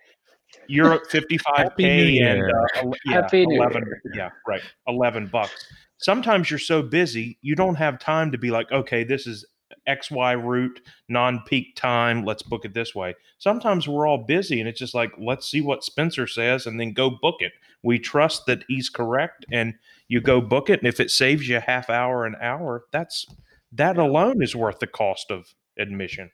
[0.69, 4.63] Europe Happy New 55k and uh, yeah, 11 yeah, right.
[4.89, 5.67] 11 bucks.
[5.99, 9.47] Sometimes you're so busy, you don't have time to be like, okay, this is
[9.89, 13.15] XY route, non-peak time, let's book it this way.
[13.39, 16.93] Sometimes we're all busy and it's just like, let's see what Spencer says and then
[16.93, 17.53] go book it.
[17.83, 19.75] We trust that he's correct and
[20.09, 23.27] you go book it and if it saves you a half hour an hour, that's
[23.73, 25.47] that alone is worth the cost of
[25.79, 26.31] admission.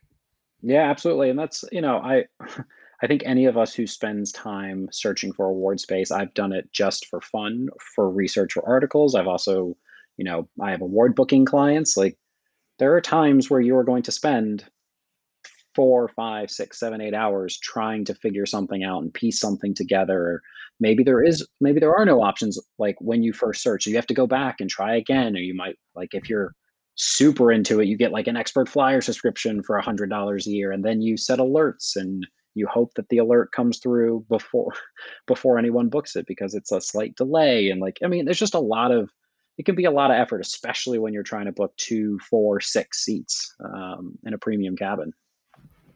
[0.61, 1.29] Yeah, absolutely.
[1.29, 2.25] And that's, you know, I
[3.01, 6.71] I think any of us who spends time searching for award space, I've done it
[6.71, 9.15] just for fun, for research or articles.
[9.15, 9.75] I've also,
[10.17, 11.97] you know, I have award booking clients.
[11.97, 12.17] Like
[12.79, 14.65] there are times where you are going to spend
[15.75, 20.41] four, five, six, seven, eight hours trying to figure something out and piece something together.
[20.79, 23.83] Maybe there is, maybe there are no options like when you first search.
[23.83, 25.35] So you have to go back and try again.
[25.35, 26.53] Or you might like if you're
[26.95, 30.71] super into it, you get like an ExpertFlyer subscription for a hundred dollars a year,
[30.71, 34.73] and then you set alerts and you hope that the alert comes through before
[35.27, 37.69] before anyone books it because it's a slight delay.
[37.69, 39.09] And like, I mean, there's just a lot of
[39.57, 42.59] it can be a lot of effort, especially when you're trying to book two, four,
[42.59, 45.13] six seats um, in a premium cabin.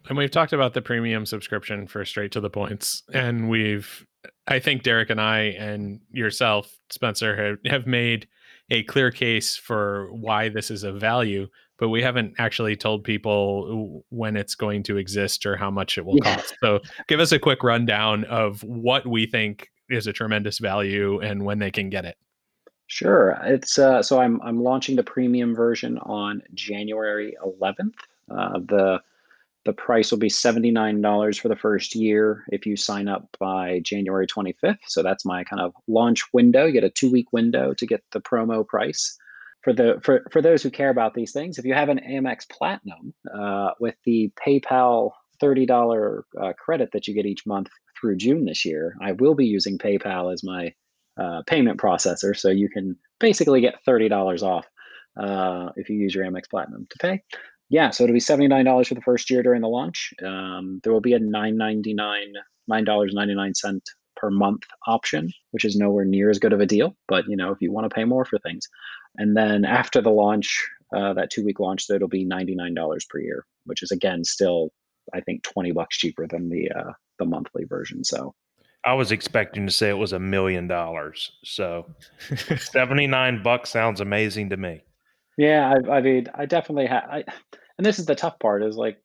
[0.09, 3.03] And we've talked about the premium subscription for straight to the points.
[3.13, 4.05] And we've,
[4.47, 8.27] I think Derek and I and yourself, Spencer, have, have made
[8.69, 11.47] a clear case for why this is a value,
[11.79, 16.05] but we haven't actually told people when it's going to exist or how much it
[16.05, 16.35] will Yeah.
[16.37, 16.55] cost.
[16.61, 21.45] So give us a quick rundown of what we think is a tremendous value and
[21.45, 22.17] when they can get it.
[22.87, 23.37] Sure.
[23.43, 27.93] It's uh, so I'm I'm launching the premium version on January 11th.
[28.31, 29.01] Uh, the
[29.65, 34.25] the price will be $79 for the first year if you sign up by January
[34.25, 34.77] 25th.
[34.87, 36.65] So that's my kind of launch window.
[36.65, 39.17] You get a two week window to get the promo price.
[39.67, 42.47] For the for, for those who care about these things, if you have an Amex
[42.49, 45.11] Platinum uh, with the PayPal
[45.43, 47.67] $30 uh, credit that you get each month
[47.99, 50.73] through June this year, I will be using PayPal as my
[51.21, 52.33] uh, payment processor.
[52.33, 54.65] So you can basically get $30 off
[55.19, 57.21] uh, if you use your Amex Platinum to pay.
[57.69, 60.13] Yeah, so it'll be $79 for the first year during the launch.
[60.25, 61.93] Um, there will be a $9.99,
[62.71, 63.81] $9.99
[64.19, 66.95] per month option, which is nowhere near as good of a deal.
[67.07, 68.67] But you know, if you want to pay more for things,
[69.17, 73.19] and then after the launch, uh, that two week launch, so it'll be $99 per
[73.19, 74.69] year, which is again still,
[75.13, 78.03] I think, 20 bucks cheaper than the uh, the monthly version.
[78.03, 78.33] So
[78.85, 81.31] I was expecting to say it was a million dollars.
[81.43, 81.93] So
[82.57, 84.81] 79 bucks sounds amazing to me.
[85.37, 88.97] Yeah, I, I mean, I definitely have, and this is the tough part is like,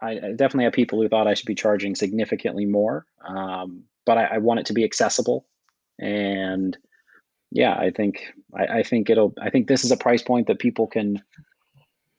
[0.00, 4.16] I, I definitely have people who thought I should be charging significantly more, um, but
[4.16, 5.46] I, I want it to be accessible,
[5.98, 6.76] and
[7.50, 10.58] yeah, I think I, I think it'll I think this is a price point that
[10.58, 11.22] people can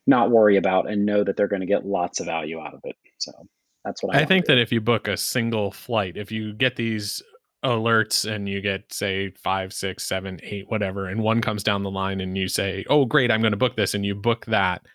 [0.05, 2.79] not worry about and know that they're going to get lots of value out of
[2.85, 2.95] it.
[3.17, 3.31] So
[3.83, 6.75] that's what I, I think that if you book a single flight, if you get
[6.75, 7.21] these
[7.63, 11.91] alerts and you get say five, six, seven, eight, whatever, and one comes down the
[11.91, 14.85] line and you say, "Oh, great, I'm going to book this," and you book that,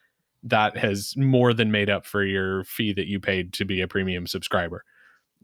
[0.44, 3.88] that has more than made up for your fee that you paid to be a
[3.88, 4.84] premium subscriber.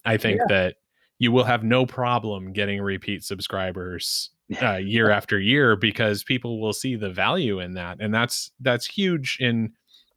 [0.04, 0.46] I think yeah.
[0.48, 0.76] that
[1.18, 4.31] you will have no problem getting repeat subscribers
[4.62, 8.87] uh, year after year because people will see the value in that and that's that's
[8.87, 9.72] huge in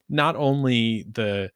[0.09, 1.49] not only the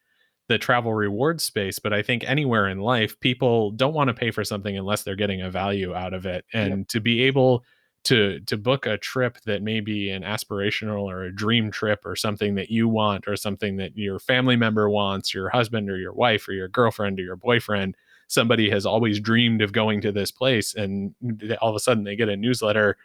[0.48, 4.30] the travel reward space but i think anywhere in life people don't want to pay
[4.30, 6.88] for something unless they're getting a value out of it and yep.
[6.88, 7.64] to be able
[8.06, 12.14] to to book a trip that may be an aspirational or a dream trip or
[12.14, 16.12] something that you want or something that your family member wants your husband or your
[16.12, 17.96] wife or your girlfriend or your boyfriend
[18.28, 21.14] somebody has always dreamed of going to this place and
[21.60, 22.96] all of a sudden they get a newsletter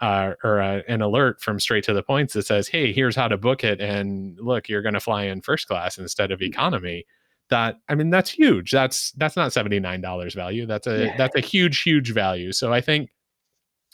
[0.00, 3.28] uh, or a, an alert from straight to the points that says hey here's how
[3.28, 6.48] to book it and look you're going to fly in first class instead of mm.
[6.48, 7.04] economy
[7.48, 11.16] that i mean that's huge that's that's not $79 value that's a yeah.
[11.16, 13.10] that's a huge huge value so i think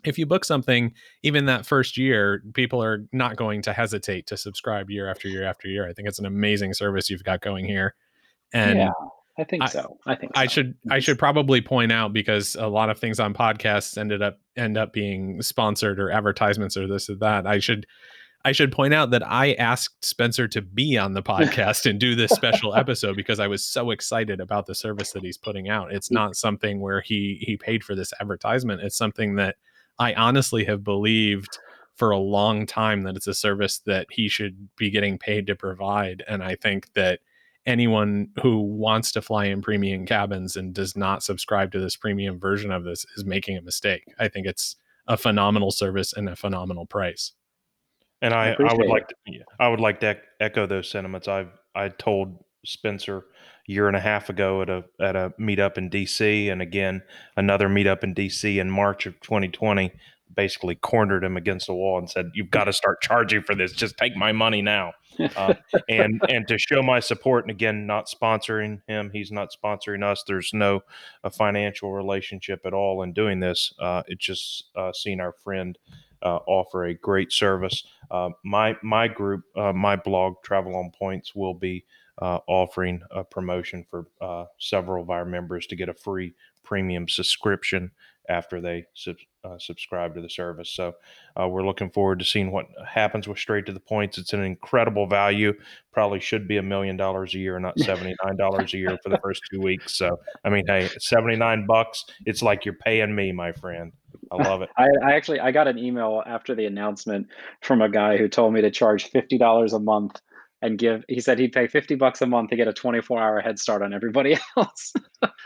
[0.04, 4.36] if you book something even that first year people are not going to hesitate to
[4.36, 7.64] subscribe year after year after year i think it's an amazing service you've got going
[7.64, 7.94] here
[8.52, 8.90] and yeah.
[9.38, 9.98] I think I, so.
[10.06, 10.40] I think so.
[10.40, 14.22] I should I should probably point out because a lot of things on podcasts ended
[14.22, 17.46] up end up being sponsored or advertisements or this or that.
[17.46, 17.86] I should
[18.44, 22.14] I should point out that I asked Spencer to be on the podcast and do
[22.14, 25.92] this special episode because I was so excited about the service that he's putting out.
[25.92, 28.82] It's not something where he he paid for this advertisement.
[28.82, 29.56] It's something that
[29.98, 31.58] I honestly have believed
[31.96, 35.56] for a long time that it's a service that he should be getting paid to
[35.56, 37.20] provide and I think that
[37.66, 42.38] anyone who wants to fly in premium cabins and does not subscribe to this premium
[42.38, 44.04] version of this is making a mistake.
[44.18, 44.76] I think it's
[45.08, 47.32] a phenomenal service and a phenomenal price.
[48.22, 48.88] And I, I, I would it.
[48.88, 49.14] like to,
[49.60, 51.28] I would like to echo those sentiments.
[51.28, 53.22] I've I told Spencer a
[53.72, 57.02] year and a half ago at a at a meetup in DC, and again
[57.36, 59.92] another meetup in DC in March of 2020.
[60.34, 63.72] Basically cornered him against the wall and said, "You've got to start charging for this.
[63.72, 65.54] Just take my money now." uh,
[65.88, 70.24] and and to show my support and again not sponsoring him he's not sponsoring us
[70.26, 70.80] there's no
[71.24, 75.78] a financial relationship at all in doing this uh, it's just uh, seeing our friend
[76.22, 81.34] uh, offer a great service uh, my my group uh, my blog travel on points
[81.34, 81.84] will be
[82.18, 84.06] offering a promotion for
[84.58, 86.34] several of our members to get a free
[86.64, 87.90] premium subscription
[88.28, 90.70] after they sub, uh, subscribe to the service.
[90.70, 90.94] So
[91.40, 94.18] uh, we're looking forward to seeing what happens with Straight to the Points.
[94.18, 95.54] It's an incredible value.
[95.92, 99.08] Probably should be a million dollars a year, not seventy nine dollars a year for
[99.08, 99.96] the first two weeks.
[99.96, 102.04] So I mean, hey, seventy nine bucks.
[102.24, 103.92] It's like you're paying me, my friend.
[104.30, 104.70] I love it.
[104.76, 107.28] I, I actually I got an email after the announcement
[107.60, 110.20] from a guy who told me to charge fifty dollars a month
[110.62, 113.40] and give he said he'd pay 50 bucks a month to get a 24 hour
[113.40, 114.92] head start on everybody else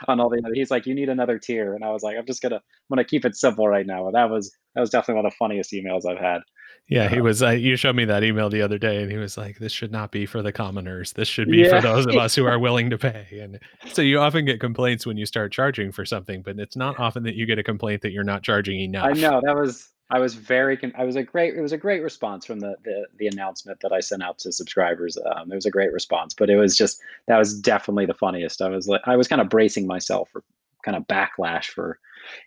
[0.09, 1.75] on all the other he's like you need another tier.
[1.75, 4.07] And i was like i'm just gonna i'm gonna keep it simple right now.
[4.07, 6.41] And that was that was definitely one of the funniest emails i've had.
[6.89, 9.19] Yeah he uh, was uh, you showed me that email the other day and he
[9.19, 11.13] was like this should not be for the commoners.
[11.13, 11.71] This should be yeah.
[11.71, 13.27] for those of us who are willing to pay.
[13.41, 13.59] And
[13.93, 17.25] so you often get complaints when you start charging for something but it's not often
[17.25, 19.07] that you get a complaint that you're not charging enough.
[19.07, 22.03] I know that was I was very, I was a great, it was a great
[22.03, 25.17] response from the the, the announcement that I sent out to subscribers.
[25.17, 28.61] Um, it was a great response, but it was just that was definitely the funniest.
[28.61, 30.43] I was like, I was kind of bracing myself for
[30.85, 31.99] kind of backlash for,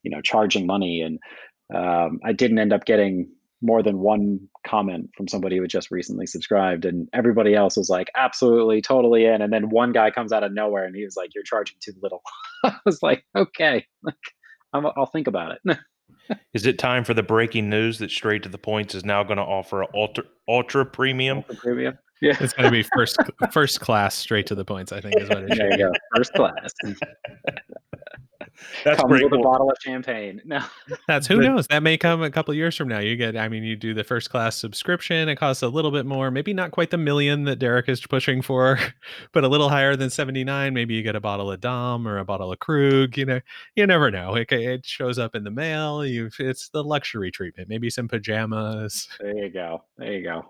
[0.04, 1.20] you know, charging money, and
[1.74, 3.30] um, I didn't end up getting
[3.62, 7.90] more than one comment from somebody who had just recently subscribed, and everybody else was
[7.90, 9.42] like, absolutely, totally in.
[9.42, 11.94] And then one guy comes out of nowhere, and he was like, "You're charging too
[12.02, 12.22] little."
[12.66, 14.16] I was like, "Okay, like,
[14.74, 15.78] i will think about it."
[16.54, 19.38] Is it time for the breaking news that Straight to the Points is now going
[19.38, 21.38] to offer ultra ultra premium?
[21.38, 21.98] Ultra premium.
[22.22, 23.18] Yeah, it's going to be first
[23.52, 24.94] first class straight to the points.
[24.94, 25.60] I think is what it should.
[25.60, 26.74] There you go, first class.
[28.84, 29.40] That's Comes with cool.
[29.40, 30.42] a bottle of champagne.
[30.46, 30.64] No,
[31.08, 31.68] that's who knows.
[31.68, 33.00] That may come a couple years from now.
[33.00, 35.28] You get, I mean, you do the first class subscription.
[35.28, 38.42] It costs a little bit more, maybe not quite the million that Derek is pushing
[38.42, 38.80] for,
[39.32, 40.74] but a little higher than seventy nine.
[40.74, 43.18] Maybe you get a bottle of Dom or a bottle of Krug.
[43.18, 43.40] You know,
[43.76, 44.36] you never know.
[44.36, 46.06] It, it shows up in the mail.
[46.06, 47.70] You, it's the luxury treatment.
[47.70, 49.08] Maybe some pajamas.
[49.20, 49.84] There you go.
[49.98, 50.46] There you go.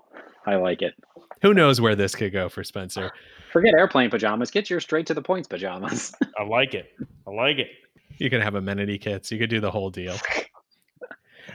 [0.45, 0.93] I like it.
[1.41, 3.11] Who knows where this could go for Spencer?
[3.51, 4.49] Forget airplane pajamas.
[4.49, 6.13] Get your straight to the points pajamas.
[6.37, 6.93] I like it.
[7.27, 7.67] I like it.
[8.17, 9.31] You can have amenity kits.
[9.31, 10.15] You could do the whole deal.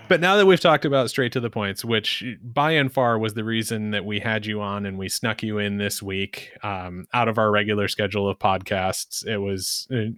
[0.09, 3.35] but now that we've talked about straight to the points, which by and far was
[3.35, 7.07] the reason that we had you on and we snuck you in this week um,
[7.13, 9.87] out of our regular schedule of podcasts, it was.
[9.93, 10.13] Uh,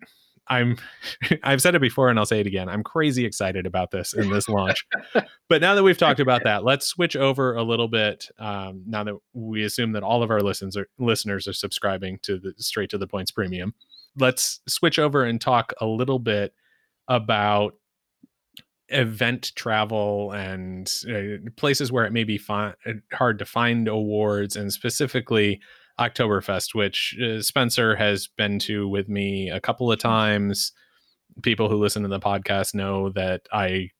[0.50, 0.76] I'm
[1.42, 2.68] I've said it before and I'll say it again.
[2.68, 4.84] I'm crazy excited about this in this launch.
[5.48, 8.28] but now that we've talked about that, let's switch over a little bit.
[8.38, 12.38] Um, now that we assume that all of our listeners are listeners are subscribing to
[12.38, 13.74] the straight to the points premium,
[14.18, 16.54] let's switch over and talk a little bit
[17.08, 17.74] about
[18.88, 24.56] event travel and uh, places where it may be fi- uh, hard to find awards
[24.56, 25.60] and specifically
[25.98, 30.72] Oktoberfest, which uh, Spencer has been to with me a couple of times.
[31.42, 33.90] People who listen to the podcast know that I,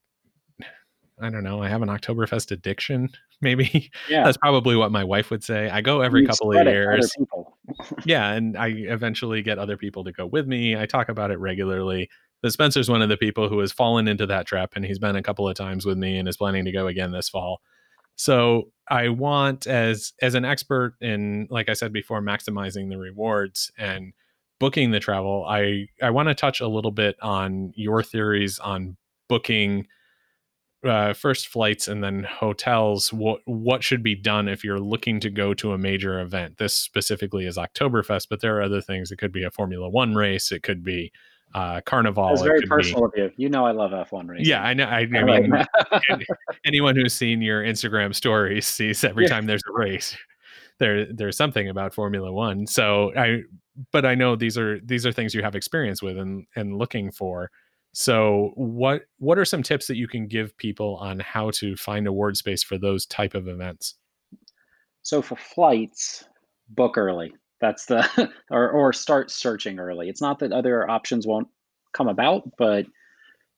[1.20, 3.11] I don't know, I have an Oktoberfest addiction.
[3.43, 4.24] Maybe yeah.
[4.24, 5.70] that's probably what my wife would say.
[5.70, 7.14] I go every you couple of years.
[8.05, 10.76] yeah, and I eventually get other people to go with me.
[10.76, 12.11] I talk about it regularly.
[12.43, 15.16] But Spencer's one of the people who has fallen into that trap, and he's been
[15.16, 17.61] a couple of times with me and is planning to go again this fall.
[18.16, 23.70] So I want as as an expert in, like I said before, maximizing the rewards
[23.78, 24.12] and
[24.59, 25.47] booking the travel.
[25.49, 28.97] I I want to touch a little bit on your theories on
[29.28, 29.86] booking
[30.85, 33.12] uh, first flights and then hotels.
[33.12, 36.59] What what should be done if you're looking to go to a major event?
[36.59, 39.11] This specifically is Oktoberfest, but there are other things.
[39.11, 40.53] It could be a Formula One race.
[40.53, 41.12] It could be
[41.55, 42.31] uh, Carnival.
[42.33, 43.45] It's very personal be, of you.
[43.45, 44.47] You know, I love F1 racing.
[44.47, 44.85] Yeah, I know.
[44.85, 45.53] I, I mean,
[46.64, 49.31] anyone who's seen your Instagram stories sees every yeah.
[49.31, 50.16] time there's a race,
[50.78, 52.66] there there's something about Formula One.
[52.66, 53.43] So I,
[53.93, 57.11] but I know these are these are things you have experience with and and looking
[57.11, 57.51] for.
[57.93, 62.07] So what what are some tips that you can give people on how to find
[62.07, 63.97] award space for those type of events?
[65.03, 66.24] So for flights,
[66.68, 67.32] book early.
[67.61, 70.09] That's the or or start searching early.
[70.09, 71.49] It's not that other options won't
[71.93, 72.86] come about, but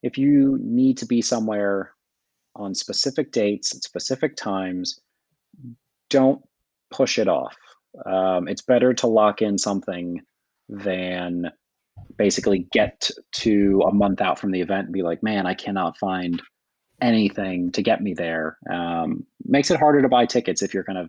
[0.02, 1.92] if you need to be somewhere
[2.56, 4.98] on specific dates at specific times,
[6.10, 6.42] don't
[6.90, 7.56] push it off.
[8.06, 10.20] Um, it's better to lock in something
[10.68, 11.50] than
[12.16, 15.98] basically get to a month out from the event and be like, man, I cannot
[15.98, 16.40] find
[17.00, 18.58] anything to get me there.
[18.72, 21.08] Um, makes it harder to buy tickets if you're kind of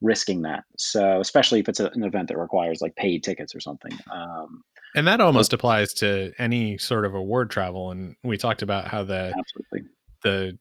[0.00, 0.64] risking that.
[0.76, 3.96] So especially if it's a, an event that requires like paid tickets or something.
[4.12, 4.62] Um,
[4.94, 7.90] and that almost but, applies to any sort of award travel.
[7.90, 9.90] And we talked about how the absolutely.
[10.22, 10.58] the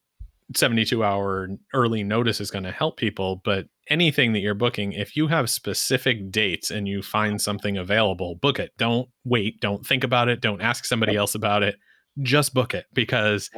[0.56, 5.16] 72 hour early notice is going to help people, but anything that you're booking, if
[5.16, 8.72] you have specific dates and you find something available, book it.
[8.78, 9.60] Don't wait.
[9.62, 10.42] Don't think about it.
[10.42, 11.76] Don't ask somebody else about it.
[12.22, 13.50] Just book it because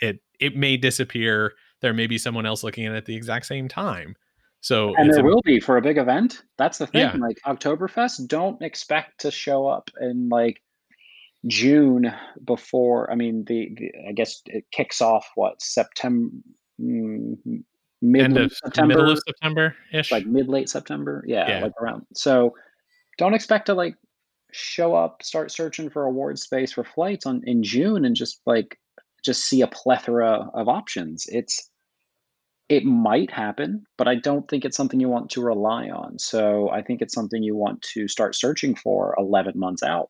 [0.00, 1.52] it it may disappear.
[1.80, 4.16] There may be someone else looking at it at the exact same time.
[4.60, 6.42] So and there a, will be for a big event.
[6.58, 7.00] That's the thing.
[7.00, 7.16] Yeah.
[7.16, 10.60] Like Oktoberfest, don't expect to show up in like
[11.46, 12.12] June
[12.44, 13.10] before.
[13.10, 16.30] I mean, the, the I guess it kicks off what September.
[16.80, 17.62] Mm,
[18.02, 22.06] mid of September, middle of September ish, like mid late September, yeah, yeah, like around.
[22.14, 22.54] So,
[23.18, 23.96] don't expect to like
[24.52, 28.78] show up, start searching for award space for flights on in June, and just like
[29.24, 31.26] just see a plethora of options.
[31.28, 31.70] It's
[32.68, 36.18] it might happen, but I don't think it's something you want to rely on.
[36.18, 40.08] So I think it's something you want to start searching for 11 months out.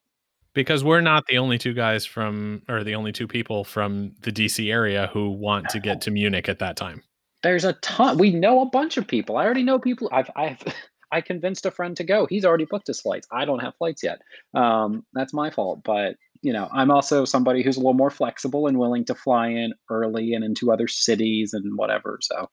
[0.52, 4.32] Because we're not the only two guys from, or the only two people from the
[4.32, 7.02] DC area who want to get to Munich at that time.
[7.42, 8.18] There's a ton.
[8.18, 9.36] We know a bunch of people.
[9.36, 10.08] I already know people.
[10.12, 10.62] I've, I've,
[11.12, 12.26] I convinced a friend to go.
[12.26, 13.26] He's already booked his flights.
[13.32, 14.20] I don't have flights yet.
[14.54, 15.82] Um, that's my fault.
[15.84, 19.48] But you know, I'm also somebody who's a little more flexible and willing to fly
[19.48, 22.18] in early and into other cities and whatever.
[22.22, 22.48] So,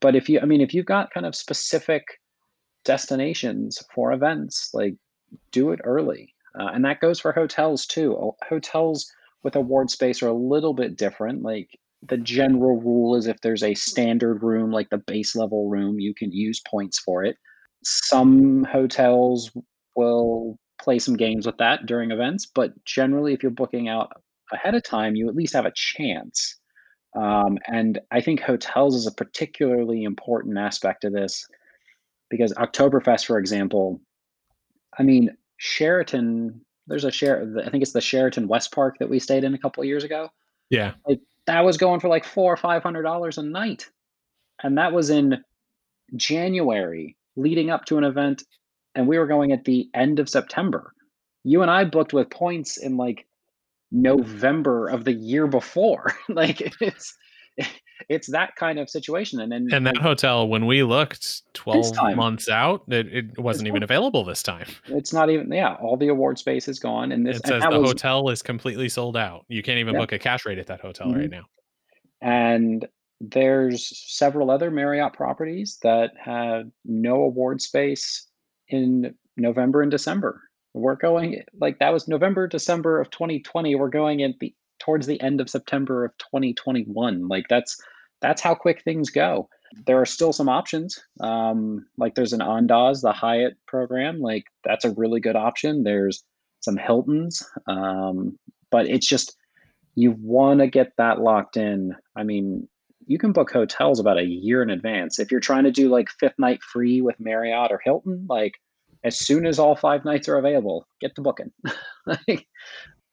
[0.00, 2.04] but if you, I mean, if you've got kind of specific
[2.84, 4.96] destinations for events, like
[5.50, 6.34] do it early.
[6.58, 8.32] Uh, and that goes for hotels too.
[8.48, 9.10] Hotels
[9.42, 11.42] with award space are a little bit different.
[11.42, 11.68] Like
[12.06, 16.14] the general rule is if there's a standard room, like the base level room, you
[16.14, 17.36] can use points for it.
[17.84, 19.50] Some hotels
[19.96, 22.46] will play some games with that during events.
[22.46, 24.10] But generally, if you're booking out
[24.52, 26.56] ahead of time, you at least have a chance.
[27.14, 31.46] Um, and I think hotels is a particularly important aspect of this
[32.30, 34.00] because Oktoberfest, for example,
[34.98, 39.20] I mean, Sheraton, there's a share, I think it's the Sheraton West Park that we
[39.20, 40.28] stayed in a couple years ago.
[40.70, 40.94] Yeah.
[41.06, 43.88] Like that was going for like four or five hundred dollars a night.
[44.64, 45.44] And that was in
[46.16, 48.42] January leading up to an event
[48.96, 50.94] and we were going at the end of September.
[51.44, 53.24] You and I booked with points in like
[53.92, 56.12] November of the year before.
[56.28, 57.16] like it's
[58.08, 59.40] it's that kind of situation.
[59.40, 63.68] And then and that like, hotel, when we looked twelve months out, it, it wasn't
[63.68, 64.66] even available this time.
[64.86, 65.74] It's not even yeah.
[65.80, 68.88] All the award space is gone, and this it says the was, hotel is completely
[68.88, 69.44] sold out.
[69.48, 70.00] You can't even yeah.
[70.00, 71.20] book a cash rate at that hotel mm-hmm.
[71.20, 71.44] right now.
[72.20, 72.86] And
[73.20, 78.26] there's several other Marriott properties that have no award space
[78.68, 80.42] in November and December.
[80.74, 83.74] we're going like that was November, December of 2020.
[83.74, 87.28] We're going in the towards the end of September of 2021.
[87.28, 87.80] Like that's
[88.20, 89.48] that's how quick things go.
[89.86, 90.98] There are still some options.
[91.20, 94.20] Um, like there's an Andaz, the Hyatt program.
[94.20, 95.84] Like that's a really good option.
[95.84, 96.22] There's
[96.60, 98.38] some Hiltons, um,
[98.70, 99.36] but it's just
[99.94, 101.94] you want to get that locked in.
[102.16, 102.68] I mean,
[103.06, 105.18] you can book hotels about a year in advance.
[105.18, 108.54] If you're trying to do like fifth night free with Marriott or Hilton, like
[109.04, 111.52] as soon as all five nights are available, get the booking.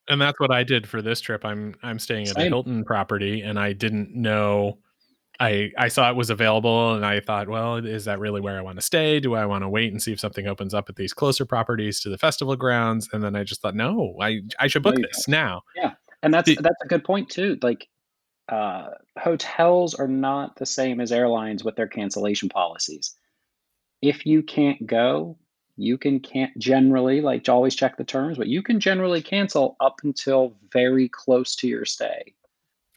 [0.09, 1.45] and that's what I did for this trip.
[1.45, 2.47] I'm I'm staying at Same.
[2.47, 4.79] a Hilton property, and I didn't know.
[5.39, 8.61] I I saw it was available, and I thought, well, is that really where I
[8.61, 9.19] want to stay?
[9.19, 12.01] Do I want to wait and see if something opens up at these closer properties
[12.01, 13.07] to the festival grounds?
[13.13, 15.61] And then I just thought, no, I I should book this now.
[15.75, 15.93] Yeah,
[16.23, 17.57] and that's the, that's a good point too.
[17.61, 17.87] Like
[18.49, 23.15] uh, hotels are not the same as airlines with their cancellation policies.
[24.01, 25.37] If you can't go,
[25.79, 29.95] you can can't generally like always check the terms, but you can generally cancel up
[30.03, 32.33] until very close to your stay.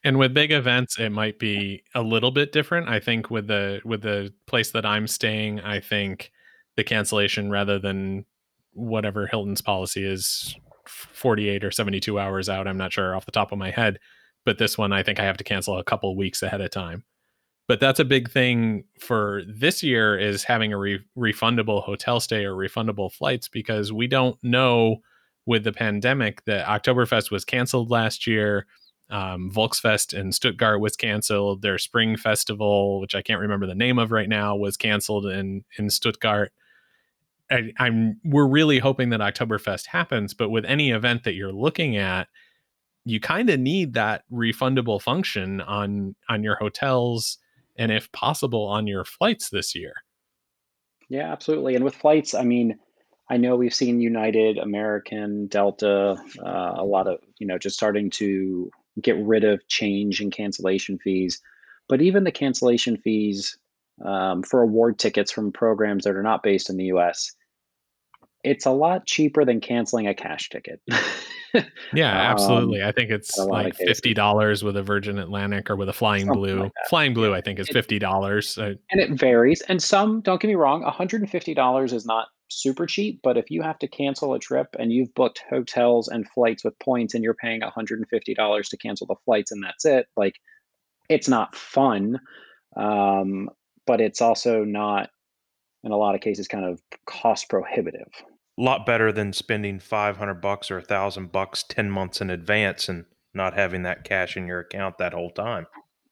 [0.04, 2.88] And with big events, it might be a little bit different.
[2.88, 6.32] I think with the with the place that I'm staying, I think
[6.76, 8.24] the cancellation rather than
[8.72, 10.56] whatever Hilton's policy is
[10.86, 12.66] 48 or 72 hours out.
[12.66, 14.00] I'm not sure off the top of my head,
[14.44, 17.04] but this one I think I have to cancel a couple weeks ahead of time
[17.68, 22.44] but that's a big thing for this year is having a re- refundable hotel stay
[22.44, 24.96] or refundable flights because we don't know
[25.46, 28.66] with the pandemic that Oktoberfest was canceled last year.
[29.10, 31.62] Um, Volksfest in Stuttgart was canceled.
[31.62, 35.64] Their spring festival, which I can't remember the name of right now, was canceled in
[35.78, 36.52] in Stuttgart.
[37.50, 41.96] I, I'm we're really hoping that Oktoberfest happens, but with any event that you're looking
[41.96, 42.28] at,
[43.04, 47.38] you kind of need that refundable function on on your hotels
[47.82, 49.92] and if possible on your flights this year.
[51.08, 51.74] Yeah, absolutely.
[51.74, 52.78] And with flights, I mean,
[53.28, 58.08] I know we've seen United, American, Delta, uh, a lot of, you know, just starting
[58.10, 58.70] to
[59.00, 61.40] get rid of change and cancellation fees.
[61.88, 63.58] But even the cancellation fees
[64.04, 67.32] um, for award tickets from programs that are not based in the US,
[68.44, 70.80] it's a lot cheaper than canceling a cash ticket.
[71.92, 72.80] yeah, absolutely.
[72.80, 76.26] Um, I think it's like fifty dollars with a Virgin Atlantic or with a Flying
[76.26, 76.60] Something Blue.
[76.62, 78.56] Like Flying Blue, I think, is fifty dollars.
[78.58, 79.60] And it varies.
[79.68, 83.20] And some, don't get me wrong, one hundred and fifty dollars is not super cheap.
[83.22, 86.78] But if you have to cancel a trip and you've booked hotels and flights with
[86.78, 89.84] points, and you're paying one hundred and fifty dollars to cancel the flights, and that's
[89.84, 90.36] it, like
[91.08, 92.20] it's not fun.
[92.76, 93.50] Um,
[93.86, 95.10] but it's also not,
[95.84, 98.08] in a lot of cases, kind of cost prohibitive
[98.58, 103.04] lot better than spending 500 bucks or a thousand bucks 10 months in advance and
[103.34, 105.66] not having that cash in your account that whole time.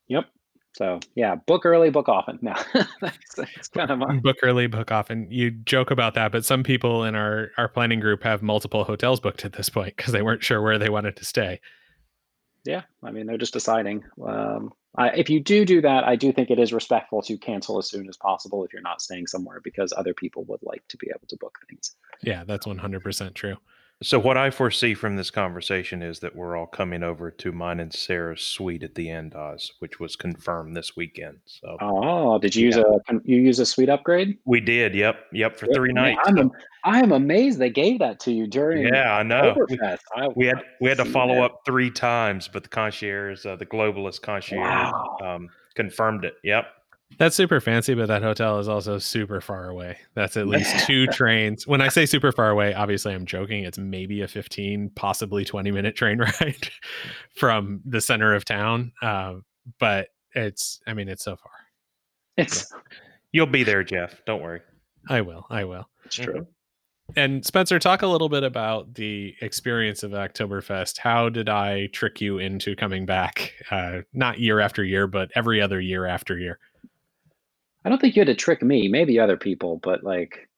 [0.08, 0.24] Yep.
[0.72, 2.38] So yeah, book early, book often.
[2.42, 2.54] No,
[3.00, 4.18] that's, that's kind of my...
[4.18, 5.26] book early, book often.
[5.30, 9.18] You joke about that, but some people in our our planning group have multiple hotels
[9.18, 11.60] booked at this point because they weren't sure where they wanted to stay.
[12.64, 14.04] Yeah, I mean they're just deciding.
[14.24, 17.88] Um, If you do do that, I do think it is respectful to cancel as
[17.88, 21.08] soon as possible if you're not staying somewhere because other people would like to be
[21.08, 21.94] able to book things.
[22.22, 23.56] Yeah, that's 100% true.
[24.02, 27.80] So what I foresee from this conversation is that we're all coming over to mine
[27.80, 31.38] and Sarah's suite at the Andaz, which was confirmed this weekend.
[31.44, 32.76] So Oh, did you yeah.
[32.76, 34.38] use a you use a suite upgrade?
[34.46, 34.94] We did.
[34.94, 35.16] Yep.
[35.34, 36.18] Yep, for 3 nights.
[36.24, 36.50] I'm
[36.82, 39.54] I am amazed they gave that to you during Yeah, I know.
[39.68, 41.42] We, I, we, had we had to follow that.
[41.42, 45.18] up 3 times, but the concierge, uh, the globalist concierge wow.
[45.22, 46.36] um, confirmed it.
[46.42, 46.64] Yep.
[47.18, 49.98] That's super fancy, but that hotel is also super far away.
[50.14, 51.66] That's at least two trains.
[51.66, 53.64] When I say super far away, obviously I'm joking.
[53.64, 56.70] It's maybe a 15, possibly 20 minute train ride
[57.36, 58.92] from the center of town.
[59.02, 59.34] Uh,
[59.78, 61.52] but it's, I mean, it's so far.
[62.36, 62.72] It's,
[63.32, 64.22] you'll be there, Jeff.
[64.24, 64.60] Don't worry.
[65.08, 65.46] I will.
[65.50, 65.88] I will.
[66.04, 66.46] It's true.
[67.16, 70.98] And Spencer, talk a little bit about the experience of Oktoberfest.
[70.98, 73.52] How did I trick you into coming back?
[73.70, 76.58] Uh, not year after year, but every other year after year.
[77.84, 80.48] I don't think you had to trick me, maybe other people, but like,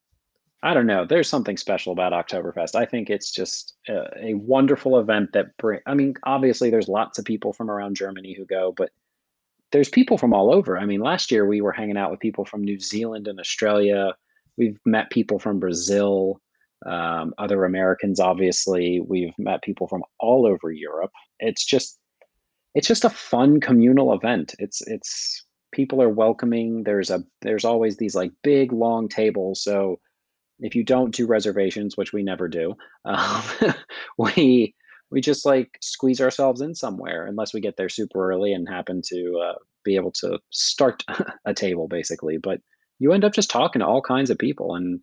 [0.64, 1.04] I don't know.
[1.04, 2.74] There's something special about Oktoberfest.
[2.74, 5.80] I think it's just a, a wonderful event that bring.
[5.86, 8.90] I mean, obviously, there's lots of people from around Germany who go, but
[9.72, 10.78] there's people from all over.
[10.78, 14.14] I mean, last year we were hanging out with people from New Zealand and Australia.
[14.56, 16.40] We've met people from Brazil,
[16.86, 18.20] um, other Americans.
[18.20, 21.12] Obviously, we've met people from all over Europe.
[21.40, 21.98] It's just,
[22.74, 24.54] it's just a fun communal event.
[24.58, 26.84] It's it's people are welcoming.
[26.84, 29.62] There's a there's always these like big long tables.
[29.62, 30.00] So
[30.60, 33.42] if you don't do reservations, which we never do, um,
[34.18, 34.74] we
[35.10, 39.02] we just like squeeze ourselves in somewhere unless we get there super early and happen
[39.06, 41.02] to uh, be able to start
[41.44, 42.38] a table basically.
[42.38, 42.60] But
[42.98, 45.00] you end up just talking to all kinds of people and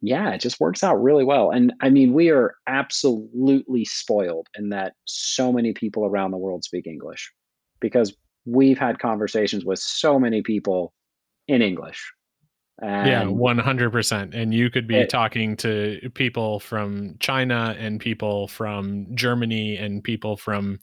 [0.00, 1.50] Yeah, it just works out really well.
[1.50, 6.64] And I mean, we are absolutely spoiled in that so many people around the world
[6.64, 7.30] speak English
[7.80, 10.92] because we've had conversations with so many people
[11.48, 12.12] in English.
[12.80, 14.34] Yeah, 100%.
[14.34, 20.02] And you could be it, talking to people from China and people from Germany and
[20.02, 20.80] people from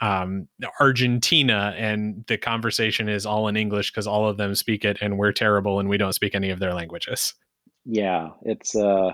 [0.00, 0.48] um,
[0.80, 5.18] Argentina, and the conversation is all in English because all of them speak it, and
[5.18, 7.34] we're terrible and we don't speak any of their languages.
[7.84, 9.12] yeah, it's uh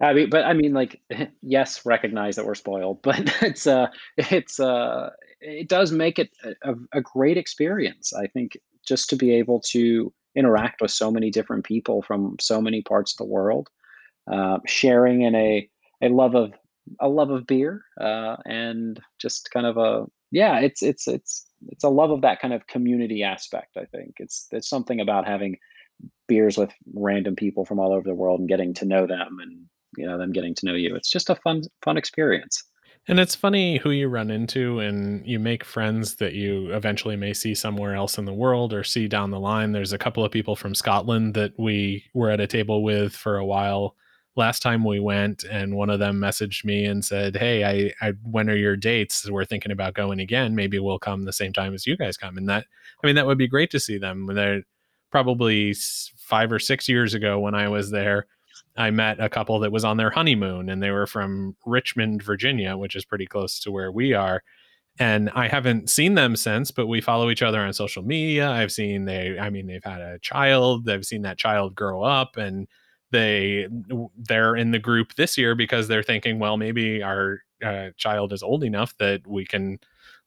[0.00, 1.00] I mean, but I mean, like,
[1.42, 5.10] yes, recognize that we're spoiled, but it's uh, it's uh,
[5.44, 6.30] it does make it
[6.62, 8.12] a, a great experience.
[8.12, 12.60] I think just to be able to interact with so many different people from so
[12.60, 13.68] many parts of the world,
[14.30, 15.68] uh, sharing in a
[16.02, 16.52] a love of
[17.00, 21.84] a love of beer, uh, and just kind of a yeah, it's it's it's it's
[21.84, 23.76] a love of that kind of community aspect.
[23.76, 25.58] I think it's it's something about having
[26.26, 29.66] beers with random people from all over the world and getting to know them and
[29.96, 32.64] you know them getting to know you it's just a fun fun experience
[33.06, 37.34] And it's funny who you run into, and you make friends that you eventually may
[37.34, 39.72] see somewhere else in the world or see down the line.
[39.72, 43.36] There's a couple of people from Scotland that we were at a table with for
[43.36, 43.94] a while
[44.36, 48.12] last time we went, and one of them messaged me and said, "Hey, I, I
[48.22, 49.30] when are your dates?
[49.30, 50.54] We're thinking about going again.
[50.54, 52.66] Maybe we'll come the same time as you guys come." And that,
[53.02, 54.26] I mean, that would be great to see them.
[54.26, 54.62] They're
[55.10, 55.74] probably
[56.16, 58.26] five or six years ago when I was there
[58.76, 62.76] I met a couple that was on their honeymoon and they were from Richmond, Virginia,
[62.76, 64.42] which is pretty close to where we are.
[64.98, 68.50] And I haven't seen them since, but we follow each other on social media.
[68.50, 70.88] I've seen they, I mean, they've had a child.
[70.88, 72.68] I've seen that child grow up and
[73.10, 73.68] they
[74.16, 78.42] they're in the group this year because they're thinking, well, maybe our uh, child is
[78.42, 79.78] old enough that we can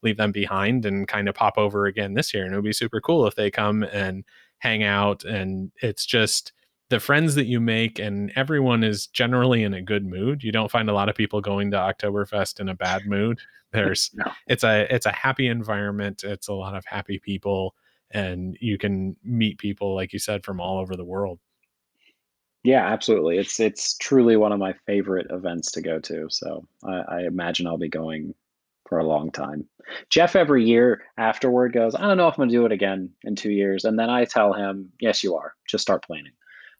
[0.03, 2.45] leave them behind and kind of pop over again this year.
[2.45, 4.23] And it would be super cool if they come and
[4.59, 5.23] hang out.
[5.23, 6.53] And it's just
[6.89, 10.43] the friends that you make, and everyone is generally in a good mood.
[10.43, 13.39] You don't find a lot of people going to Oktoberfest in a bad mood.
[13.73, 16.23] There's no it's a it's a happy environment.
[16.23, 17.75] It's a lot of happy people,
[18.11, 21.39] and you can meet people like you said from all over the world.
[22.63, 26.95] yeah absolutely it's it's truly one of my favorite events to go to so i,
[27.17, 28.33] I imagine i'll be going
[28.87, 29.67] for a long time
[30.09, 33.09] jeff every year afterward goes i don't know if i'm going to do it again
[33.23, 36.33] in two years and then i tell him yes you are just start planning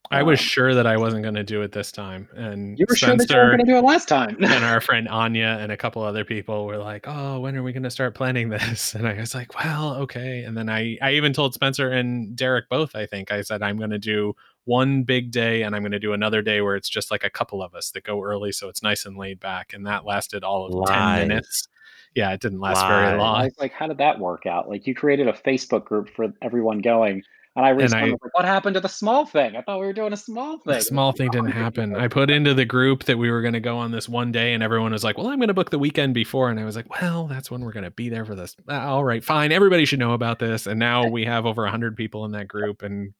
[0.10, 2.86] I was um, sure that I wasn't going to do it this time, and you
[2.88, 5.58] were sure that you weren't going to do it last time and our friend Anya
[5.60, 8.50] and a couple other people were like, "Oh, when are we going to start planning
[8.50, 12.36] this?" And I was like, "Well, okay." And then I I even told Spencer and
[12.36, 12.96] Derek both.
[12.96, 14.34] I think I said I'm going to do
[14.64, 17.30] one big day and I'm going to do another day where it's just like a
[17.30, 19.74] couple of us that go early, so it's nice and laid back.
[19.74, 21.68] And that lasted all of ten minutes.
[22.16, 23.14] Yeah, it didn't last very Lies.
[23.14, 23.50] I long.
[23.60, 24.68] like, how did that work out?
[24.68, 27.22] Like, you created a Facebook group for everyone going,
[27.58, 29.56] and I And I like, what happened to the small thing?
[29.56, 30.76] I thought we were doing a small thing.
[30.76, 31.96] the small thing didn't happen.
[31.96, 34.54] I put into the group that we were going to go on this one day,
[34.54, 36.76] and everyone was like, "Well, I'm going to book the weekend before," and I was
[36.76, 39.52] like, "Well, that's when we're going to be there for this." "Ah, All right, fine.
[39.52, 42.84] Everybody should know about this, and now we have over hundred people in that group,
[42.84, 43.14] and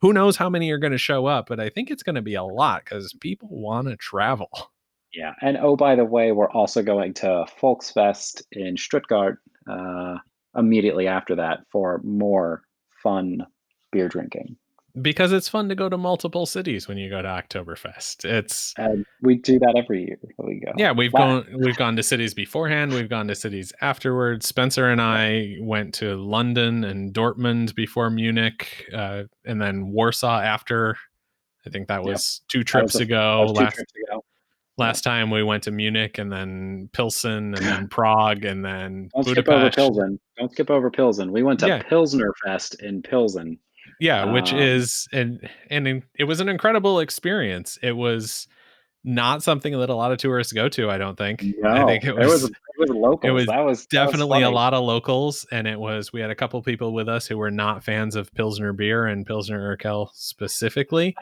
[0.00, 1.46] who knows how many are going to show up?
[1.46, 4.48] But I think it's going to be a lot because people want to travel.
[5.12, 10.16] Yeah, and oh, by the way, we're also going to Volksfest in Stuttgart uh,
[10.56, 12.62] immediately after that for more
[13.02, 13.46] fun
[13.94, 14.56] beer drinking.
[15.02, 18.24] because it's fun to go to multiple cities when you go to Oktoberfest.
[18.24, 20.18] It's And we do that every year.
[20.38, 20.70] We go.
[20.76, 21.40] yeah, we've Wow.
[21.40, 24.46] gone we've gone to cities beforehand, we've gone to cities afterwards.
[24.46, 30.96] Spencer and I went to London and Dortmund before Munich, uh, and then Warsaw after.
[31.66, 32.12] I think that Yep.
[32.12, 33.46] was two trips was, a, ago.
[33.48, 34.24] two Last trips ago.
[34.76, 39.24] last time we went to Munich and then Pilsen and then Prague and then Don't
[39.24, 39.76] skip over Budapest.
[39.76, 40.20] Pilsen.
[40.38, 41.32] Don't skip over Pilsen.
[41.32, 43.58] We went to Yeah, Pilsner Fest in Pilsen.
[44.00, 47.78] Yeah, which Um, is and and it was an incredible experience.
[47.82, 48.46] It was
[49.06, 50.90] not something that a lot of tourists go to.
[50.90, 51.44] I don't think.
[51.64, 53.28] I think it it was was it was locals.
[53.28, 56.20] it was that was that was definitely a lot of locals, and it was we
[56.20, 59.76] had a couple people with us who were not fans of Pilsner beer and Pilsner
[59.76, 61.14] Urquell specifically,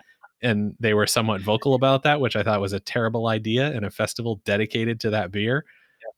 [0.42, 3.84] and they were somewhat vocal about that, which I thought was a terrible idea in
[3.84, 5.64] a festival dedicated to that beer.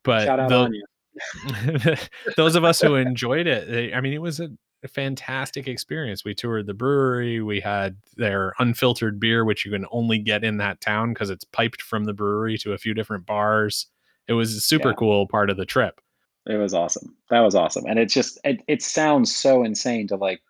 [0.02, 1.98] But Shout out the
[2.36, 4.50] those of us who enjoyed it, they, I mean, it was a,
[4.84, 6.24] a fantastic experience.
[6.24, 7.40] We toured the brewery.
[7.40, 11.44] We had their unfiltered beer, which you can only get in that town because it's
[11.44, 13.86] piped from the brewery to a few different bars.
[14.28, 16.00] It was a super Yeah, cool part of the trip.
[16.46, 17.16] it was awesome.
[17.30, 17.84] That was awesome.
[17.86, 20.42] And it's just it, it sounds so insane to like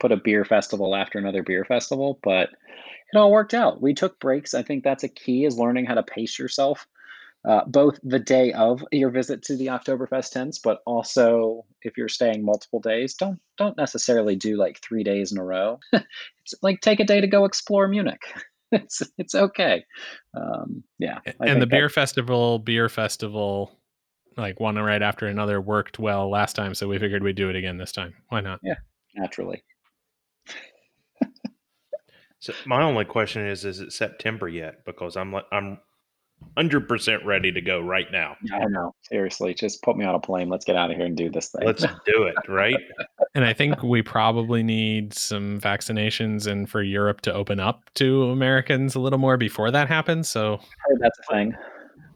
[0.00, 2.50] put a beer festival after another beer festival, but
[3.12, 3.80] it all worked out.
[3.80, 4.54] We took breaks.
[4.54, 6.86] I think that's a key is learning how to pace yourself,
[7.44, 12.08] uh, both the day of your visit to the Oktoberfest tents, but also if you're
[12.08, 15.78] staying multiple days, don't don't necessarily do like three days in a row.
[15.92, 18.22] it's like take a day to go explore Munich.
[18.72, 19.84] it's it's okay.
[20.34, 23.78] Um, yeah, I and the beer that- festival, beer festival,
[24.36, 27.56] like one right after another worked well last time, so we figured we'd do it
[27.56, 28.14] again this time.
[28.28, 28.60] Why not?
[28.62, 28.76] Yeah,
[29.16, 29.64] naturally.
[32.42, 34.84] So my only question is: Is it September yet?
[34.84, 35.78] Because I'm like I'm
[36.56, 38.36] hundred percent ready to go right now.
[38.52, 38.94] I know.
[39.02, 40.48] Seriously, just put me on a plane.
[40.48, 41.66] Let's get out of here and do this thing.
[41.66, 42.76] Let's do it, right?
[43.34, 48.24] And I think we probably need some vaccinations and for Europe to open up to
[48.24, 50.28] Americans a little more before that happens.
[50.28, 51.54] So heard that's a thing.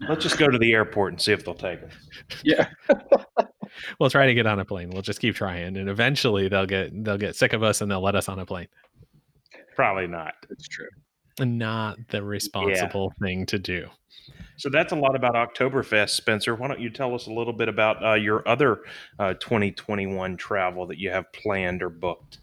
[0.08, 1.92] Let's just go to the airport and see if they'll take us.
[2.44, 2.68] Yeah.
[3.98, 4.90] we'll try to get on a plane.
[4.90, 8.02] We'll just keep trying, and eventually they'll get they'll get sick of us and they'll
[8.02, 8.68] let us on a plane.
[9.74, 10.34] Probably not.
[10.50, 10.88] It's true.
[11.38, 13.88] Not the responsible thing to do.
[14.56, 16.54] So that's a lot about Oktoberfest, Spencer.
[16.54, 18.80] Why don't you tell us a little bit about uh, your other
[19.18, 22.38] uh, 2021 travel that you have planned or booked?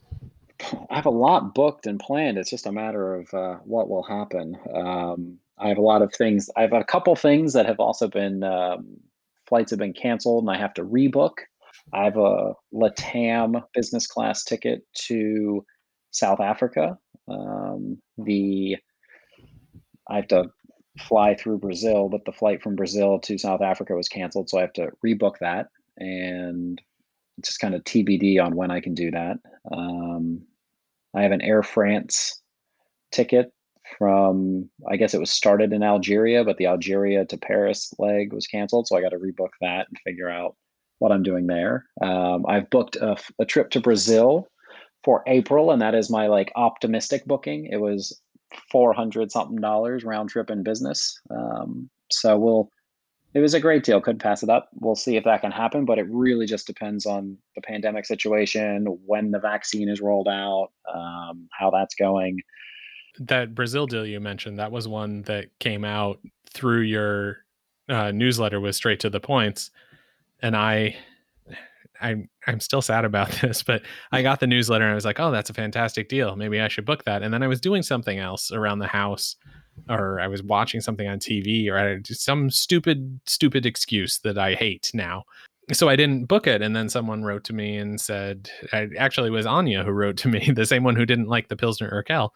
[0.90, 2.38] I have a lot booked and planned.
[2.38, 4.58] It's just a matter of uh, what will happen.
[4.74, 6.50] Um, I have a lot of things.
[6.56, 8.98] I have a couple things that have also been um,
[9.48, 11.34] flights have been canceled, and I have to rebook.
[11.92, 15.66] I have a Latam business class ticket to
[16.12, 16.98] South Africa.
[17.28, 18.78] Um, the
[20.10, 20.46] I have to
[21.00, 24.62] fly through Brazil, but the flight from Brazil to South Africa was canceled, so I
[24.62, 25.68] have to rebook that
[25.98, 26.82] and
[27.38, 29.38] it's just kind of TBD on when I can do that.
[29.72, 30.42] Um,
[31.14, 32.42] I have an Air France
[33.12, 33.52] ticket
[33.98, 38.48] from, I guess it was started in Algeria, but the Algeria to Paris leg was
[38.48, 40.56] canceled, so I got to rebook that and figure out
[41.00, 41.86] what I'm doing there.
[42.02, 44.48] Um, I've booked a, a trip to Brazil
[45.04, 47.68] for April, and that is my like optimistic booking.
[47.72, 48.20] It was
[48.72, 51.20] 400 something dollars round trip in business.
[51.30, 52.70] Um, so we'll,
[53.34, 54.00] it was a great deal.
[54.00, 54.70] Couldn't pass it up.
[54.80, 58.86] We'll see if that can happen, but it really just depends on the pandemic situation,
[59.06, 62.40] when the vaccine is rolled out, um, how that's going.
[63.20, 66.20] That Brazil deal you mentioned, that was one that came out
[66.52, 67.38] through your
[67.90, 69.72] uh, newsletter with straight to the points,
[70.42, 70.96] and I
[72.04, 73.82] I'm I'm still sad about this, but
[74.12, 74.24] I mm-hmm.
[74.24, 76.36] got the newsletter and I was like, oh, that's a fantastic deal.
[76.36, 77.24] Maybe I should book that.
[77.24, 79.36] And then I was doing something else around the house,
[79.90, 84.38] or I was watching something on TV, or I had some stupid, stupid excuse that
[84.38, 85.24] I hate now.
[85.72, 86.62] So I didn't book it.
[86.62, 90.18] And then someone wrote to me and said, I, actually, it was Anya who wrote
[90.18, 92.32] to me, the same one who didn't like the Pilsner Urquell,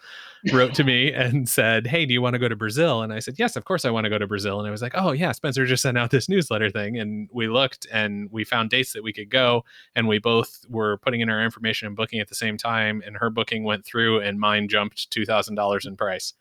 [0.53, 3.01] wrote to me and said, Hey, do you want to go to Brazil?
[3.01, 4.59] And I said, Yes, of course I want to go to Brazil.
[4.59, 6.97] And I was like, Oh, yeah, Spencer just sent out this newsletter thing.
[6.97, 9.65] And we looked and we found dates that we could go.
[9.93, 13.03] And we both were putting in our information and booking at the same time.
[13.05, 16.33] And her booking went through and mine jumped $2,000 in price.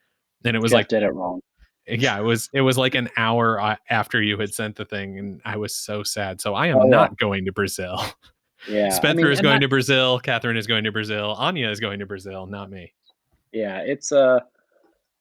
[0.45, 1.41] And it was Jeff like, did it wrong.
[1.89, 5.19] Yeah, it was it was like an hour uh, after you had sent the thing,
[5.19, 6.41] and I was so sad.
[6.41, 6.91] So I am Oh, yeah.
[6.91, 8.01] not going to Brazil.
[8.69, 8.87] Yeah.
[8.87, 10.19] I Spencer mean, is going that- to Brazil.
[10.19, 11.35] Catherine is going to Brazil.
[11.39, 12.93] Anya is going to Brazil, not me.
[13.53, 14.43] yeah it's a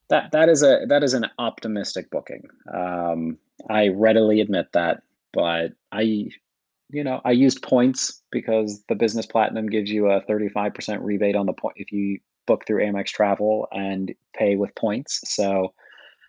[0.09, 2.41] that that is a that is an optimistic booking
[2.74, 3.38] um
[3.70, 5.03] i readily admit that
[5.34, 6.01] but i
[6.89, 11.45] you know i used points because the business platinum gives you a 35% rebate on
[11.45, 15.72] the point if you book through amex travel and pay with points so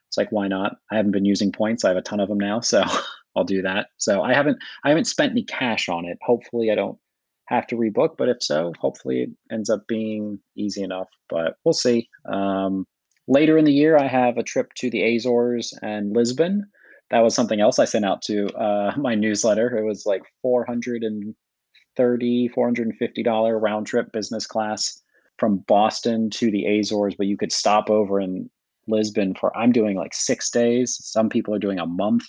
[0.08, 0.76] it's like why not?
[0.90, 1.84] I haven't been using points.
[1.84, 2.82] I have a ton of them now so
[3.36, 3.88] i'll do that.
[3.98, 6.18] So i haven't i haven't spent any cash on it.
[6.22, 6.98] Hopefully i don't
[7.46, 11.72] have to rebook but if so hopefully it ends up being easy enough but we'll
[11.72, 12.08] see.
[12.24, 12.86] Um,
[13.28, 16.66] later in the year i have a trip to the azores and lisbon.
[17.10, 19.76] That was something else i sent out to uh, my newsletter.
[19.76, 25.00] It was like 430 450 dollar round trip business class
[25.38, 28.48] from boston to the azores but you could stop over in
[28.88, 30.98] lisbon for i'm doing like six days.
[31.02, 32.24] Some people are doing a month.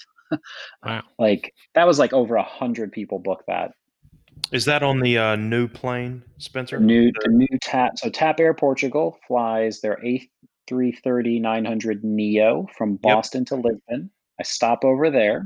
[0.84, 1.04] Wow.
[1.20, 3.72] like that was like over a hundred people booked that.
[4.52, 6.80] Is that on the uh, new plane, Spencer?
[6.80, 12.98] new The- the new tap so tap air portugal flies their a330 900 neo from
[12.98, 14.10] boston to lisbon.
[14.40, 15.46] I stop over there.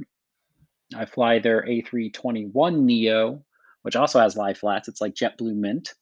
[0.95, 3.43] I fly their a321 neo
[3.83, 4.87] which also has lie flats.
[4.87, 5.93] It's like jetblue mint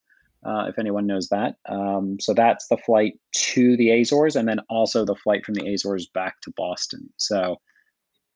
[0.46, 4.60] uh, if anyone knows that um, so that's the flight to the azores and then
[4.70, 7.58] also the flight from the azores back to boston so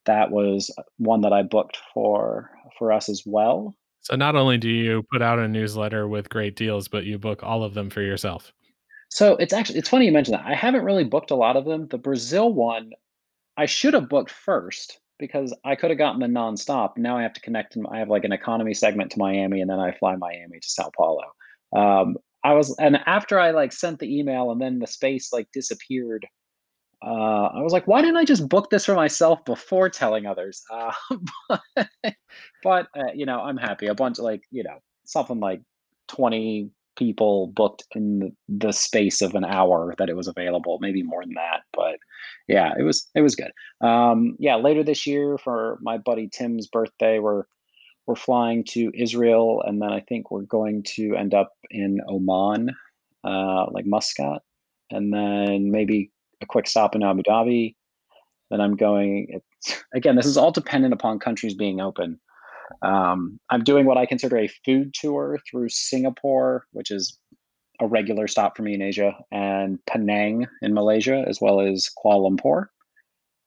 [0.05, 4.67] that was one that i booked for for us as well So not only do
[4.69, 8.01] you put out a newsletter with great deals, but you book all of them for
[8.01, 8.51] yourself.
[9.09, 10.45] So it's actually it's funny you mentioned that.
[10.45, 11.87] I haven't really booked a lot of them.
[11.87, 12.91] The Brazil one,
[13.55, 16.97] I should have booked first because I could have gotten the nonstop.
[16.97, 17.77] Now I have to connect.
[17.89, 20.91] I have like an economy segment to Miami, and then I fly Miami to Sao
[20.97, 21.23] Paulo.
[21.75, 25.47] Um, I was, and after I like sent the email, and then the space like
[25.53, 26.25] disappeared.
[27.05, 30.63] Uh, I was like, why didn't I just book this for myself before telling others?
[30.71, 30.93] Uh,
[31.49, 32.15] but
[32.63, 33.87] but uh, you know, I'm happy.
[33.87, 35.61] A bunch of like you know something like
[36.07, 41.23] 20 people booked in the, space of an hour that it was available, maybe more
[41.23, 41.61] than that.
[41.73, 41.97] But
[42.47, 43.51] yeah, it was it was good.
[43.81, 47.43] Um, yeah, later this year for my buddy Tim's birthday, we're
[48.05, 52.69] we're flying to Israel, and then I think we're going to end up in Oman,
[53.23, 54.41] uh, like Muscat,
[54.91, 57.75] and then maybe a quick stop in Abu Dhabi.
[58.49, 59.41] Then I'm going.
[59.93, 62.19] Again, this is all dependent upon countries being open.
[62.81, 67.17] Um, I'm doing what I consider a food tour through Singapore, which is
[67.79, 72.29] a regular stop for me in Asia, and Penang in Malaysia, as well as Kuala
[72.29, 72.65] Lumpur.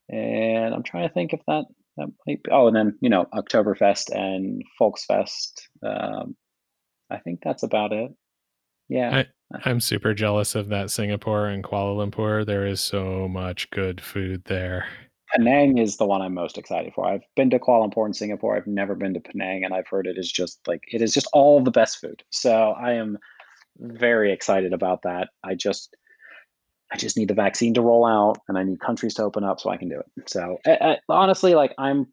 [0.09, 1.67] And I'm trying to think if that
[1.97, 5.53] that might be, oh, and then you know Oktoberfest and Volksfest.
[5.85, 6.37] Um,
[7.11, 8.13] I think that's about it.
[8.89, 12.45] Yeah, I, I'm super jealous of that Singapore and Kuala Lumpur.
[12.45, 14.87] There is so much good food there.
[15.35, 17.07] Penang is the one I'm most excited for.
[17.07, 18.57] I've been to Kuala Lumpur and Singapore.
[18.57, 21.29] I've never been to Penang, and I've heard it is just like it is just
[21.33, 22.23] all the best food.
[22.31, 23.19] So I am
[23.79, 25.29] very excited about that.
[25.45, 25.97] I just
[26.93, 29.61] I just need the vaccine to roll out, and I need countries to open up
[29.61, 30.31] so I can do it.
[30.31, 32.07] So I, I, honestly, like I'm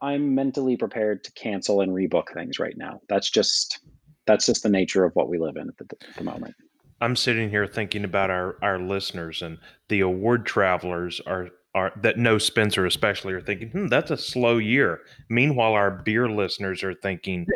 [0.00, 3.00] I'm mentally prepared to cancel and rebook things right now.
[3.08, 3.80] That's just
[4.26, 6.54] that's just the nature of what we live in at the, at the moment.
[7.00, 9.58] I'm sitting here thinking about our our listeners and
[9.88, 14.58] the award travelers are are that know Spencer especially are thinking, hmm, that's a slow
[14.58, 15.00] year.
[15.28, 17.46] Meanwhile, our beer listeners are thinking,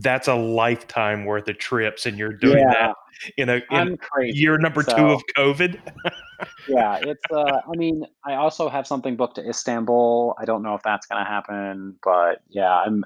[0.00, 2.72] that's a lifetime worth of trips, and you're doing yeah.
[2.72, 2.96] that
[3.36, 5.78] in a in year number so, two of COVID.
[6.68, 7.22] yeah, it's.
[7.30, 10.34] Uh, I mean, I also have something booked to Istanbul.
[10.38, 13.04] I don't know if that's going to happen, but yeah, I'm.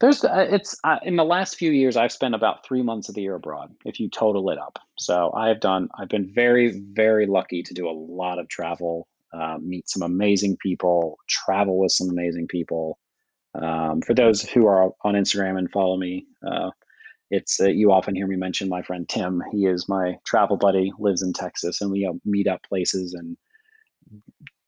[0.00, 3.14] There's uh, it's uh, in the last few years I've spent about three months of
[3.14, 3.74] the year abroad.
[3.84, 5.88] If you total it up, so I've done.
[5.98, 10.56] I've been very very lucky to do a lot of travel, uh, meet some amazing
[10.56, 12.98] people, travel with some amazing people.
[13.54, 16.70] Um, for those who are on Instagram and follow me, uh,
[17.30, 19.42] it's uh, you often hear me mention my friend Tim.
[19.52, 23.36] He is my travel buddy, lives in Texas, and we uh, meet up places and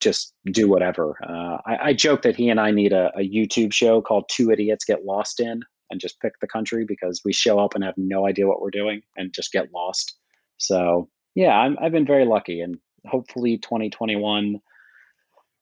[0.01, 1.17] just do whatever.
[1.27, 4.51] Uh, I, I, joke that he and I need a, a, YouTube show called Two
[4.51, 7.95] Idiots Get Lost In and just pick the country because we show up and have
[7.99, 10.17] no idea what we're doing and just get lost.
[10.57, 12.77] So yeah, I'm, I've been very lucky, and
[13.07, 14.61] hopefully 2021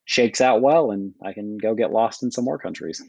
[0.09, 3.03] shakes out well and I can go get lost in some more countries.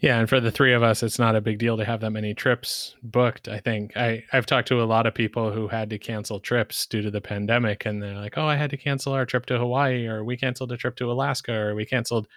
[0.00, 2.10] Yeah, and for the three of us, it's not a big deal to have that
[2.10, 3.48] many trips booked.
[3.48, 6.86] I think I I've talked to a lot of people who had to cancel trips
[6.86, 9.58] due to the pandemic, and they're like, "Oh, I had to cancel our trip to
[9.58, 12.28] Hawaii, or we canceled a trip to Alaska, or we canceled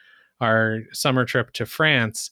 [0.41, 2.29] our summer trip to France."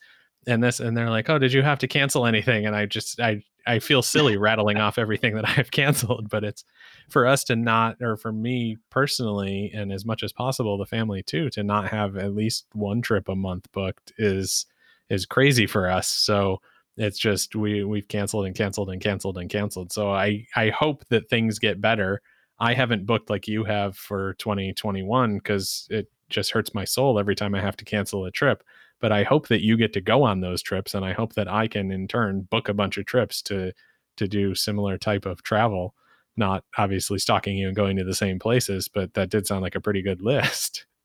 [0.48, 3.22] And this, and they're like, "Oh, did you have to cancel anything?" And I just
[3.22, 6.64] I I feel silly rattling off everything that I've canceled, but it's
[7.10, 11.24] for us to not, or for me personally, and as much as possible, the family
[11.24, 14.66] too, to not have at least one trip a month booked is
[15.10, 16.08] is crazy for us.
[16.08, 16.62] So
[16.98, 19.92] it's just we we've canceled and canceled and canceled and canceled.
[19.92, 22.22] So I I hope that things get better.
[22.60, 27.36] I haven't booked like you have for 2021 because it just hurts my soul every
[27.36, 28.64] time I have to cancel a trip
[29.02, 31.48] but I hope that you get to go on those trips and I hope that
[31.48, 33.74] I can in turn book a bunch of trips to
[34.18, 35.96] to do similar type of travel
[36.38, 39.76] not obviously stalking you and going to the same places but that did sound like
[39.76, 40.86] a pretty good list.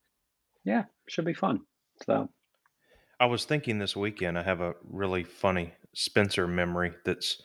[0.64, 1.60] Yeah should be fun
[2.04, 2.28] so.
[3.20, 7.40] I was thinking this weekend I have a really funny Spencer memory that's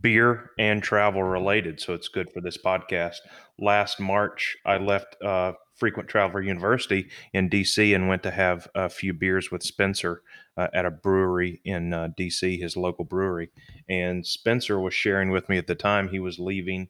[0.00, 3.16] beer and travel related so it's good for this podcast.
[3.58, 8.88] Last March I left uh, frequent traveler university in DC and went to have a
[8.88, 10.22] few beers with Spencer
[10.56, 13.50] uh, at a brewery in uh, DC, his local brewery.
[13.88, 16.88] And Spencer was sharing with me at the time he was leaving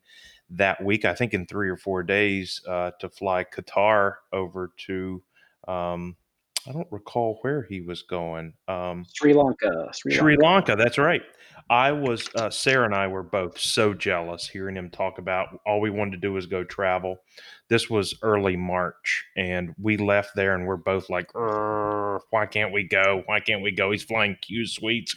[0.51, 5.22] that week, I think in three or four days, uh, to fly Qatar over to.
[5.66, 6.16] Um,
[6.66, 8.55] I don't recall where he was going.
[8.66, 9.91] Um, Sri Lanka.
[9.93, 10.72] Sri, Sri Lanka.
[10.72, 10.76] Lanka.
[10.76, 11.22] That's right.
[11.70, 15.80] I was uh, Sarah and I were both so jealous hearing him talk about all
[15.80, 17.18] we wanted to do was go travel.
[17.68, 22.84] This was early March, and we left there, and we're both like, "Why can't we
[22.84, 23.22] go?
[23.26, 25.14] Why can't we go?" He's flying Q suites.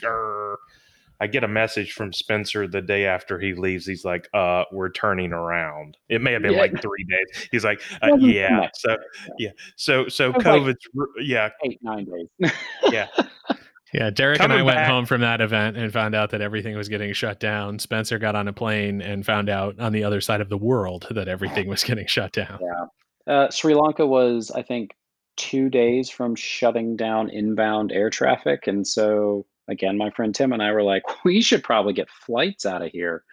[1.21, 3.85] I get a message from Spencer the day after he leaves.
[3.85, 6.59] He's like, "Uh, we're turning around." It may have been yeah.
[6.59, 7.47] like three days.
[7.51, 8.97] He's like, uh, "Yeah, so
[9.37, 12.51] yeah, so so COVID's like yeah, eight nine days.
[12.91, 13.07] yeah,
[13.93, 14.87] yeah, Derek Coming and I went back.
[14.87, 17.77] home from that event and found out that everything was getting shut down.
[17.77, 21.07] Spencer got on a plane and found out on the other side of the world
[21.11, 22.59] that everything was getting shut down.
[22.61, 23.33] Yeah.
[23.33, 24.91] Uh, Sri Lanka was, I think,
[25.35, 28.67] two days from shutting down inbound air traffic.
[28.67, 32.65] And so, again, my friend Tim and I were like, we should probably get flights
[32.65, 33.23] out of here.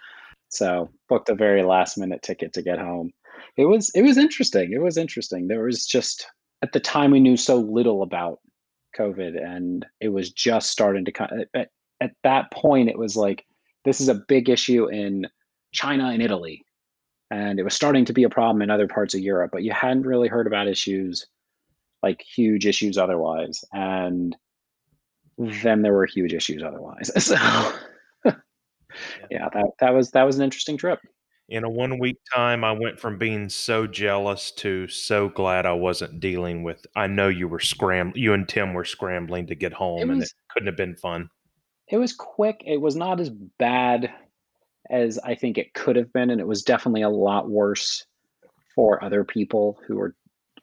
[0.49, 3.13] So, booked a very last minute ticket to get home.
[3.57, 4.73] It was it was interesting.
[4.73, 5.47] It was interesting.
[5.47, 6.27] There was just
[6.63, 8.41] at the time we knew so little about
[8.97, 11.29] COVID, and it was just starting to come.
[11.55, 11.71] At,
[12.01, 13.45] at that point, it was like
[13.85, 15.27] this is a big issue in
[15.73, 16.65] China and Italy.
[17.31, 19.73] And it was starting to be a problem in other parts of Europe, but you
[19.73, 21.27] hadn't really heard about issues
[22.03, 23.65] like huge issues otherwise.
[23.73, 24.37] And
[25.37, 27.11] then there were huge issues otherwise.
[27.19, 27.35] So
[29.31, 30.99] yeah, that, that was that was an interesting trip.
[31.49, 35.73] In a one week time, I went from being so jealous to so glad I
[35.73, 36.87] wasn't dealing with.
[36.95, 38.23] I know you were scrambling.
[38.23, 41.31] You and Tim were scrambling to get home, It and it couldn't have been fun.
[41.89, 42.63] it was quick.
[42.67, 44.13] It was not as bad
[44.91, 48.05] as I think it could have been, and it was definitely a lot worse
[48.75, 50.15] for other people who were,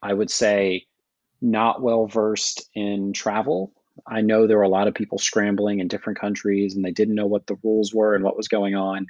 [0.04, 0.86] I would say,
[1.42, 3.74] not well versed in travel.
[4.08, 7.16] I know there were a lot of people scrambling in different countries and they didn't
[7.16, 9.08] know what the rules were and what was going on.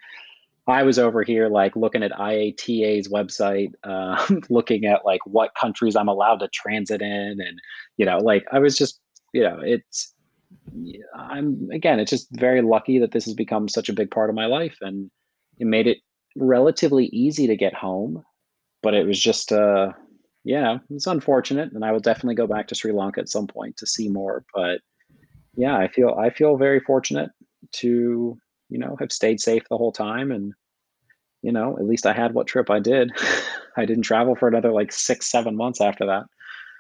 [0.68, 5.96] I was over here like looking at IATA's website, uh, looking at like what countries
[5.96, 7.60] I'm allowed to transit in, and
[7.98, 9.00] you know, like I was just,
[9.34, 10.12] you know, it's.
[11.16, 14.36] I'm again, it's just very lucky that this has become such a big part of
[14.36, 15.12] my life, and
[15.60, 15.98] it made it
[16.36, 18.24] relatively easy to get home.
[18.82, 19.92] But it was just, uh,
[20.44, 23.78] yeah, it's unfortunate, and I will definitely go back to Sri Lanka at some point
[23.78, 24.46] to see more.
[24.54, 24.82] But
[25.56, 27.30] yeah, I feel I feel very fortunate
[27.74, 28.38] to
[28.70, 30.54] you know have stayed safe the whole time, and
[31.42, 33.12] you know at least I had what trip I did.
[33.78, 36.24] I didn't travel for another like six seven months after that.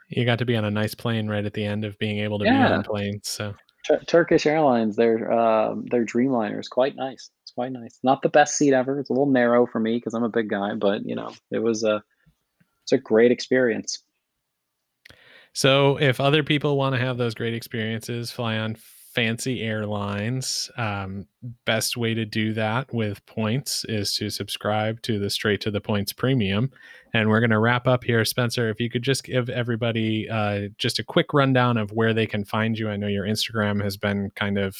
[0.10, 2.40] You got to be on a nice plane right at the end of being able
[2.40, 3.28] to be Yeah, on planes.
[3.28, 3.56] So
[3.86, 7.30] Tur- Turkish Airlines, their um, their Dreamliner is quite nice.
[7.44, 8.00] It's quite nice.
[8.04, 9.00] Not the best seat ever.
[9.00, 11.60] It's a little narrow for me because I'm a big guy, but you know it
[11.60, 12.04] was a
[12.84, 14.04] it's a great experience.
[15.54, 18.76] So, if other people want to have those great experiences, fly on
[19.16, 21.26] fancy airlines, um,
[21.66, 25.82] best way to do that with points is to subscribe to the Straight to the
[25.82, 26.70] Points Premium.
[27.14, 28.70] And we're going to wrap up here, Spencer.
[28.70, 32.44] If you could just give everybody uh, just a quick rundown of where they can
[32.44, 32.90] find you.
[32.90, 34.76] I know your Instagram has been kind of,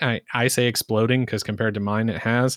[0.00, 2.56] I, I say exploding because compared to mine, it has.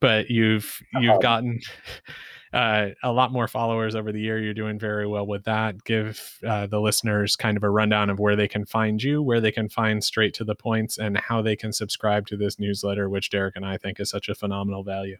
[0.00, 1.20] But you've you've Oh.
[1.20, 1.60] gotten
[2.52, 4.38] uh, a lot more followers over the year.
[4.38, 5.82] You're doing very well with that.
[5.84, 9.40] Give uh, the listeners kind of a rundown of where they can find you, where
[9.40, 13.08] they can find straight to the points, and how they can subscribe to this newsletter,
[13.08, 15.16] which Derek and I think is such a phenomenal value.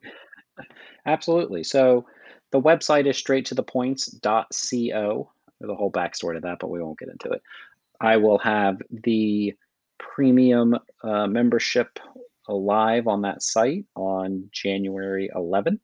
[1.06, 1.64] Absolutely.
[1.64, 2.06] So
[2.50, 5.32] the website is straight to the points.co.
[5.62, 7.42] A whole backstory to that, but we won't get into it.
[8.00, 9.54] I will have the
[9.98, 12.00] premium uh, membership
[12.48, 15.78] live on that site on January 11th.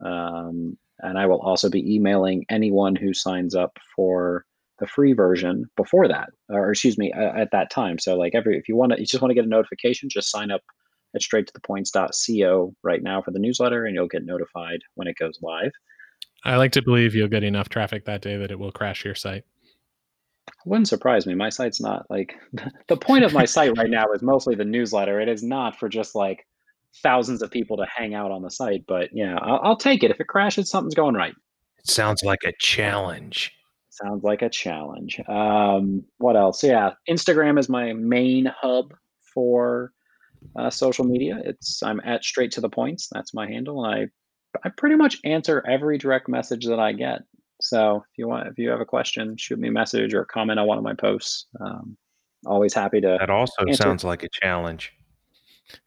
[0.00, 4.44] Um, and I will also be emailing anyone who signs up for
[4.78, 7.98] the free version before that, or excuse me, at that time.
[7.98, 10.30] So like every, if you want to, you just want to get a notification, just
[10.30, 10.60] sign up
[11.14, 15.08] at straight to the points.co right now for the newsletter and you'll get notified when
[15.08, 15.72] it goes live.
[16.44, 19.14] I like to believe you'll get enough traffic that day that it will crash your
[19.14, 19.44] site.
[20.64, 21.34] Wouldn't surprise me.
[21.34, 22.34] My site's not like
[22.88, 25.20] the point of my site right now is mostly the newsletter.
[25.20, 26.46] It is not for just like
[27.02, 30.10] thousands of people to hang out on the site, but yeah, I'll, I'll take it.
[30.10, 31.34] If it crashes, something's going right.
[31.78, 33.52] It sounds like a challenge.
[33.90, 35.20] Sounds like a challenge.
[35.28, 36.62] Um, what else?
[36.62, 38.92] Yeah, Instagram is my main hub
[39.32, 39.92] for
[40.58, 41.40] uh, social media.
[41.44, 43.08] It's I'm at straight to the points.
[43.12, 44.06] That's my handle, and I
[44.64, 47.20] I pretty much answer every direct message that I get.
[47.60, 50.58] So if you want, if you have a question, shoot me a message or comment
[50.58, 51.46] on one of my posts.
[51.60, 51.96] Um,
[52.44, 53.16] always happy to.
[53.18, 53.82] That also Answer.
[53.82, 54.92] sounds like a challenge.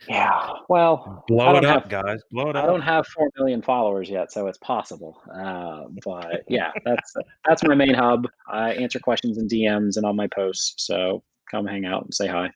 [0.07, 0.49] Yeah.
[0.67, 2.21] Well, Blow it up, have- guys.
[2.32, 2.65] Blow it I up.
[2.65, 5.21] I don't have four million followers yet, so it's possible.
[5.34, 7.13] Uh, but yeah, that's
[7.47, 8.27] that's my main hub.
[8.49, 10.86] I answer questions in DMs and on my posts.
[10.86, 12.51] So come hang out and say hi.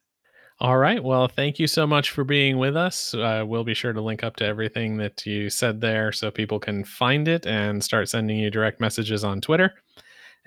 [0.59, 1.03] All right.
[1.03, 3.13] Well, thank you so much for being with us.
[3.13, 6.59] Uh, we'll be sure to link up to everything that you said there so people
[6.59, 9.73] can find it and start sending you direct messages on Twitter.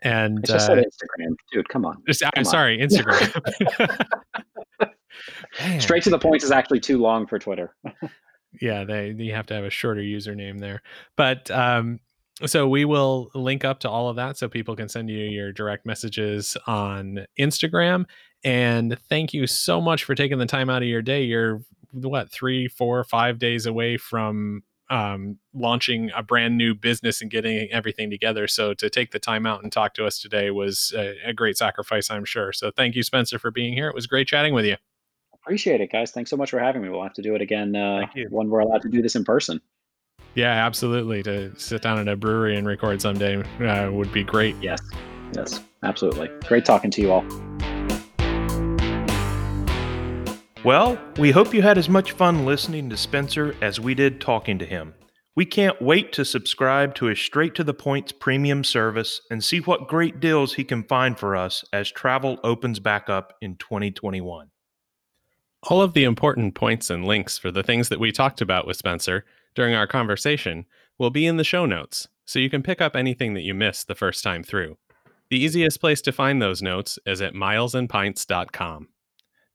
[0.02, 1.68] And I just uh, said Instagram, dude.
[1.70, 2.02] Come on.
[2.06, 2.44] just- I'm on.
[2.44, 4.06] sorry, Instagram.
[5.78, 7.74] Straight to the point is actually too long for Twitter.
[8.60, 10.82] yeah, they you have to have a shorter username there.
[11.16, 12.00] But um,
[12.44, 15.52] so we will link up to all of that so people can send you your
[15.52, 18.04] direct messages on Instagram.
[18.44, 21.22] And thank you so much for taking the time out of your day.
[21.22, 21.62] You're
[21.92, 27.68] what three, four, five days away from um, launching a brand new business and getting
[27.72, 28.46] everything together.
[28.46, 31.56] So to take the time out and talk to us today was a, a great
[31.56, 32.52] sacrifice, I'm sure.
[32.52, 33.88] So thank you, Spencer, for being here.
[33.88, 34.76] It was great chatting with you.
[35.46, 36.10] Appreciate it, guys.
[36.10, 36.88] Thanks so much for having me.
[36.88, 39.60] We'll have to do it again uh, when we're allowed to do this in person.
[40.34, 41.22] Yeah, absolutely.
[41.22, 44.56] To sit down at a brewery and record someday uh, would be great.
[44.60, 44.80] Yes.
[45.36, 45.60] Yes.
[45.84, 46.30] Absolutely.
[46.48, 47.24] Great talking to you all.
[50.64, 54.58] Well, we hope you had as much fun listening to Spencer as we did talking
[54.58, 54.94] to him.
[55.36, 59.60] We can't wait to subscribe to his Straight to the Points premium service and see
[59.60, 64.48] what great deals he can find for us as travel opens back up in 2021.
[65.64, 68.76] All of the important points and links for the things that we talked about with
[68.76, 70.66] Spencer during our conversation
[70.98, 73.88] will be in the show notes, so you can pick up anything that you missed
[73.88, 74.76] the first time through.
[75.28, 78.88] The easiest place to find those notes is at milesandpints.com.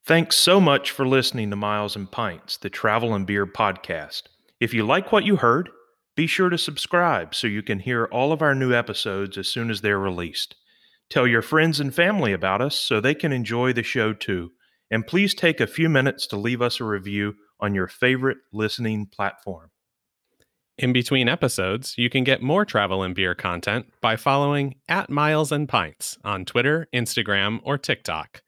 [0.04, 4.24] Thanks so much for listening to Miles and Pints, the travel and beer podcast.
[4.60, 5.70] If you like what you heard,
[6.16, 9.70] be sure to subscribe so you can hear all of our new episodes as soon
[9.70, 10.56] as they're released.
[11.10, 14.52] Tell your friends and family about us so they can enjoy the show too.
[14.92, 19.08] And please take a few minutes to leave us a review on your favorite listening
[19.08, 19.72] platform.
[20.78, 25.52] In between episodes, you can get more travel and beer content by following at Miles
[25.52, 28.42] and Pints on Twitter, Instagram, or TikTok.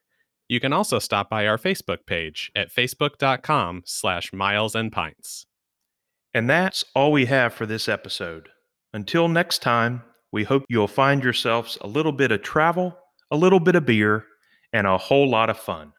[0.50, 5.46] You can also stop by our Facebook page at facebook.com slash miles and pints.
[6.34, 8.50] And that's all we have for this episode.
[8.94, 12.98] Until next time, we hope you'll find yourselves a little bit of travel,
[13.32, 14.26] a little bit of beer,
[14.74, 15.94] and a whole lot of fun.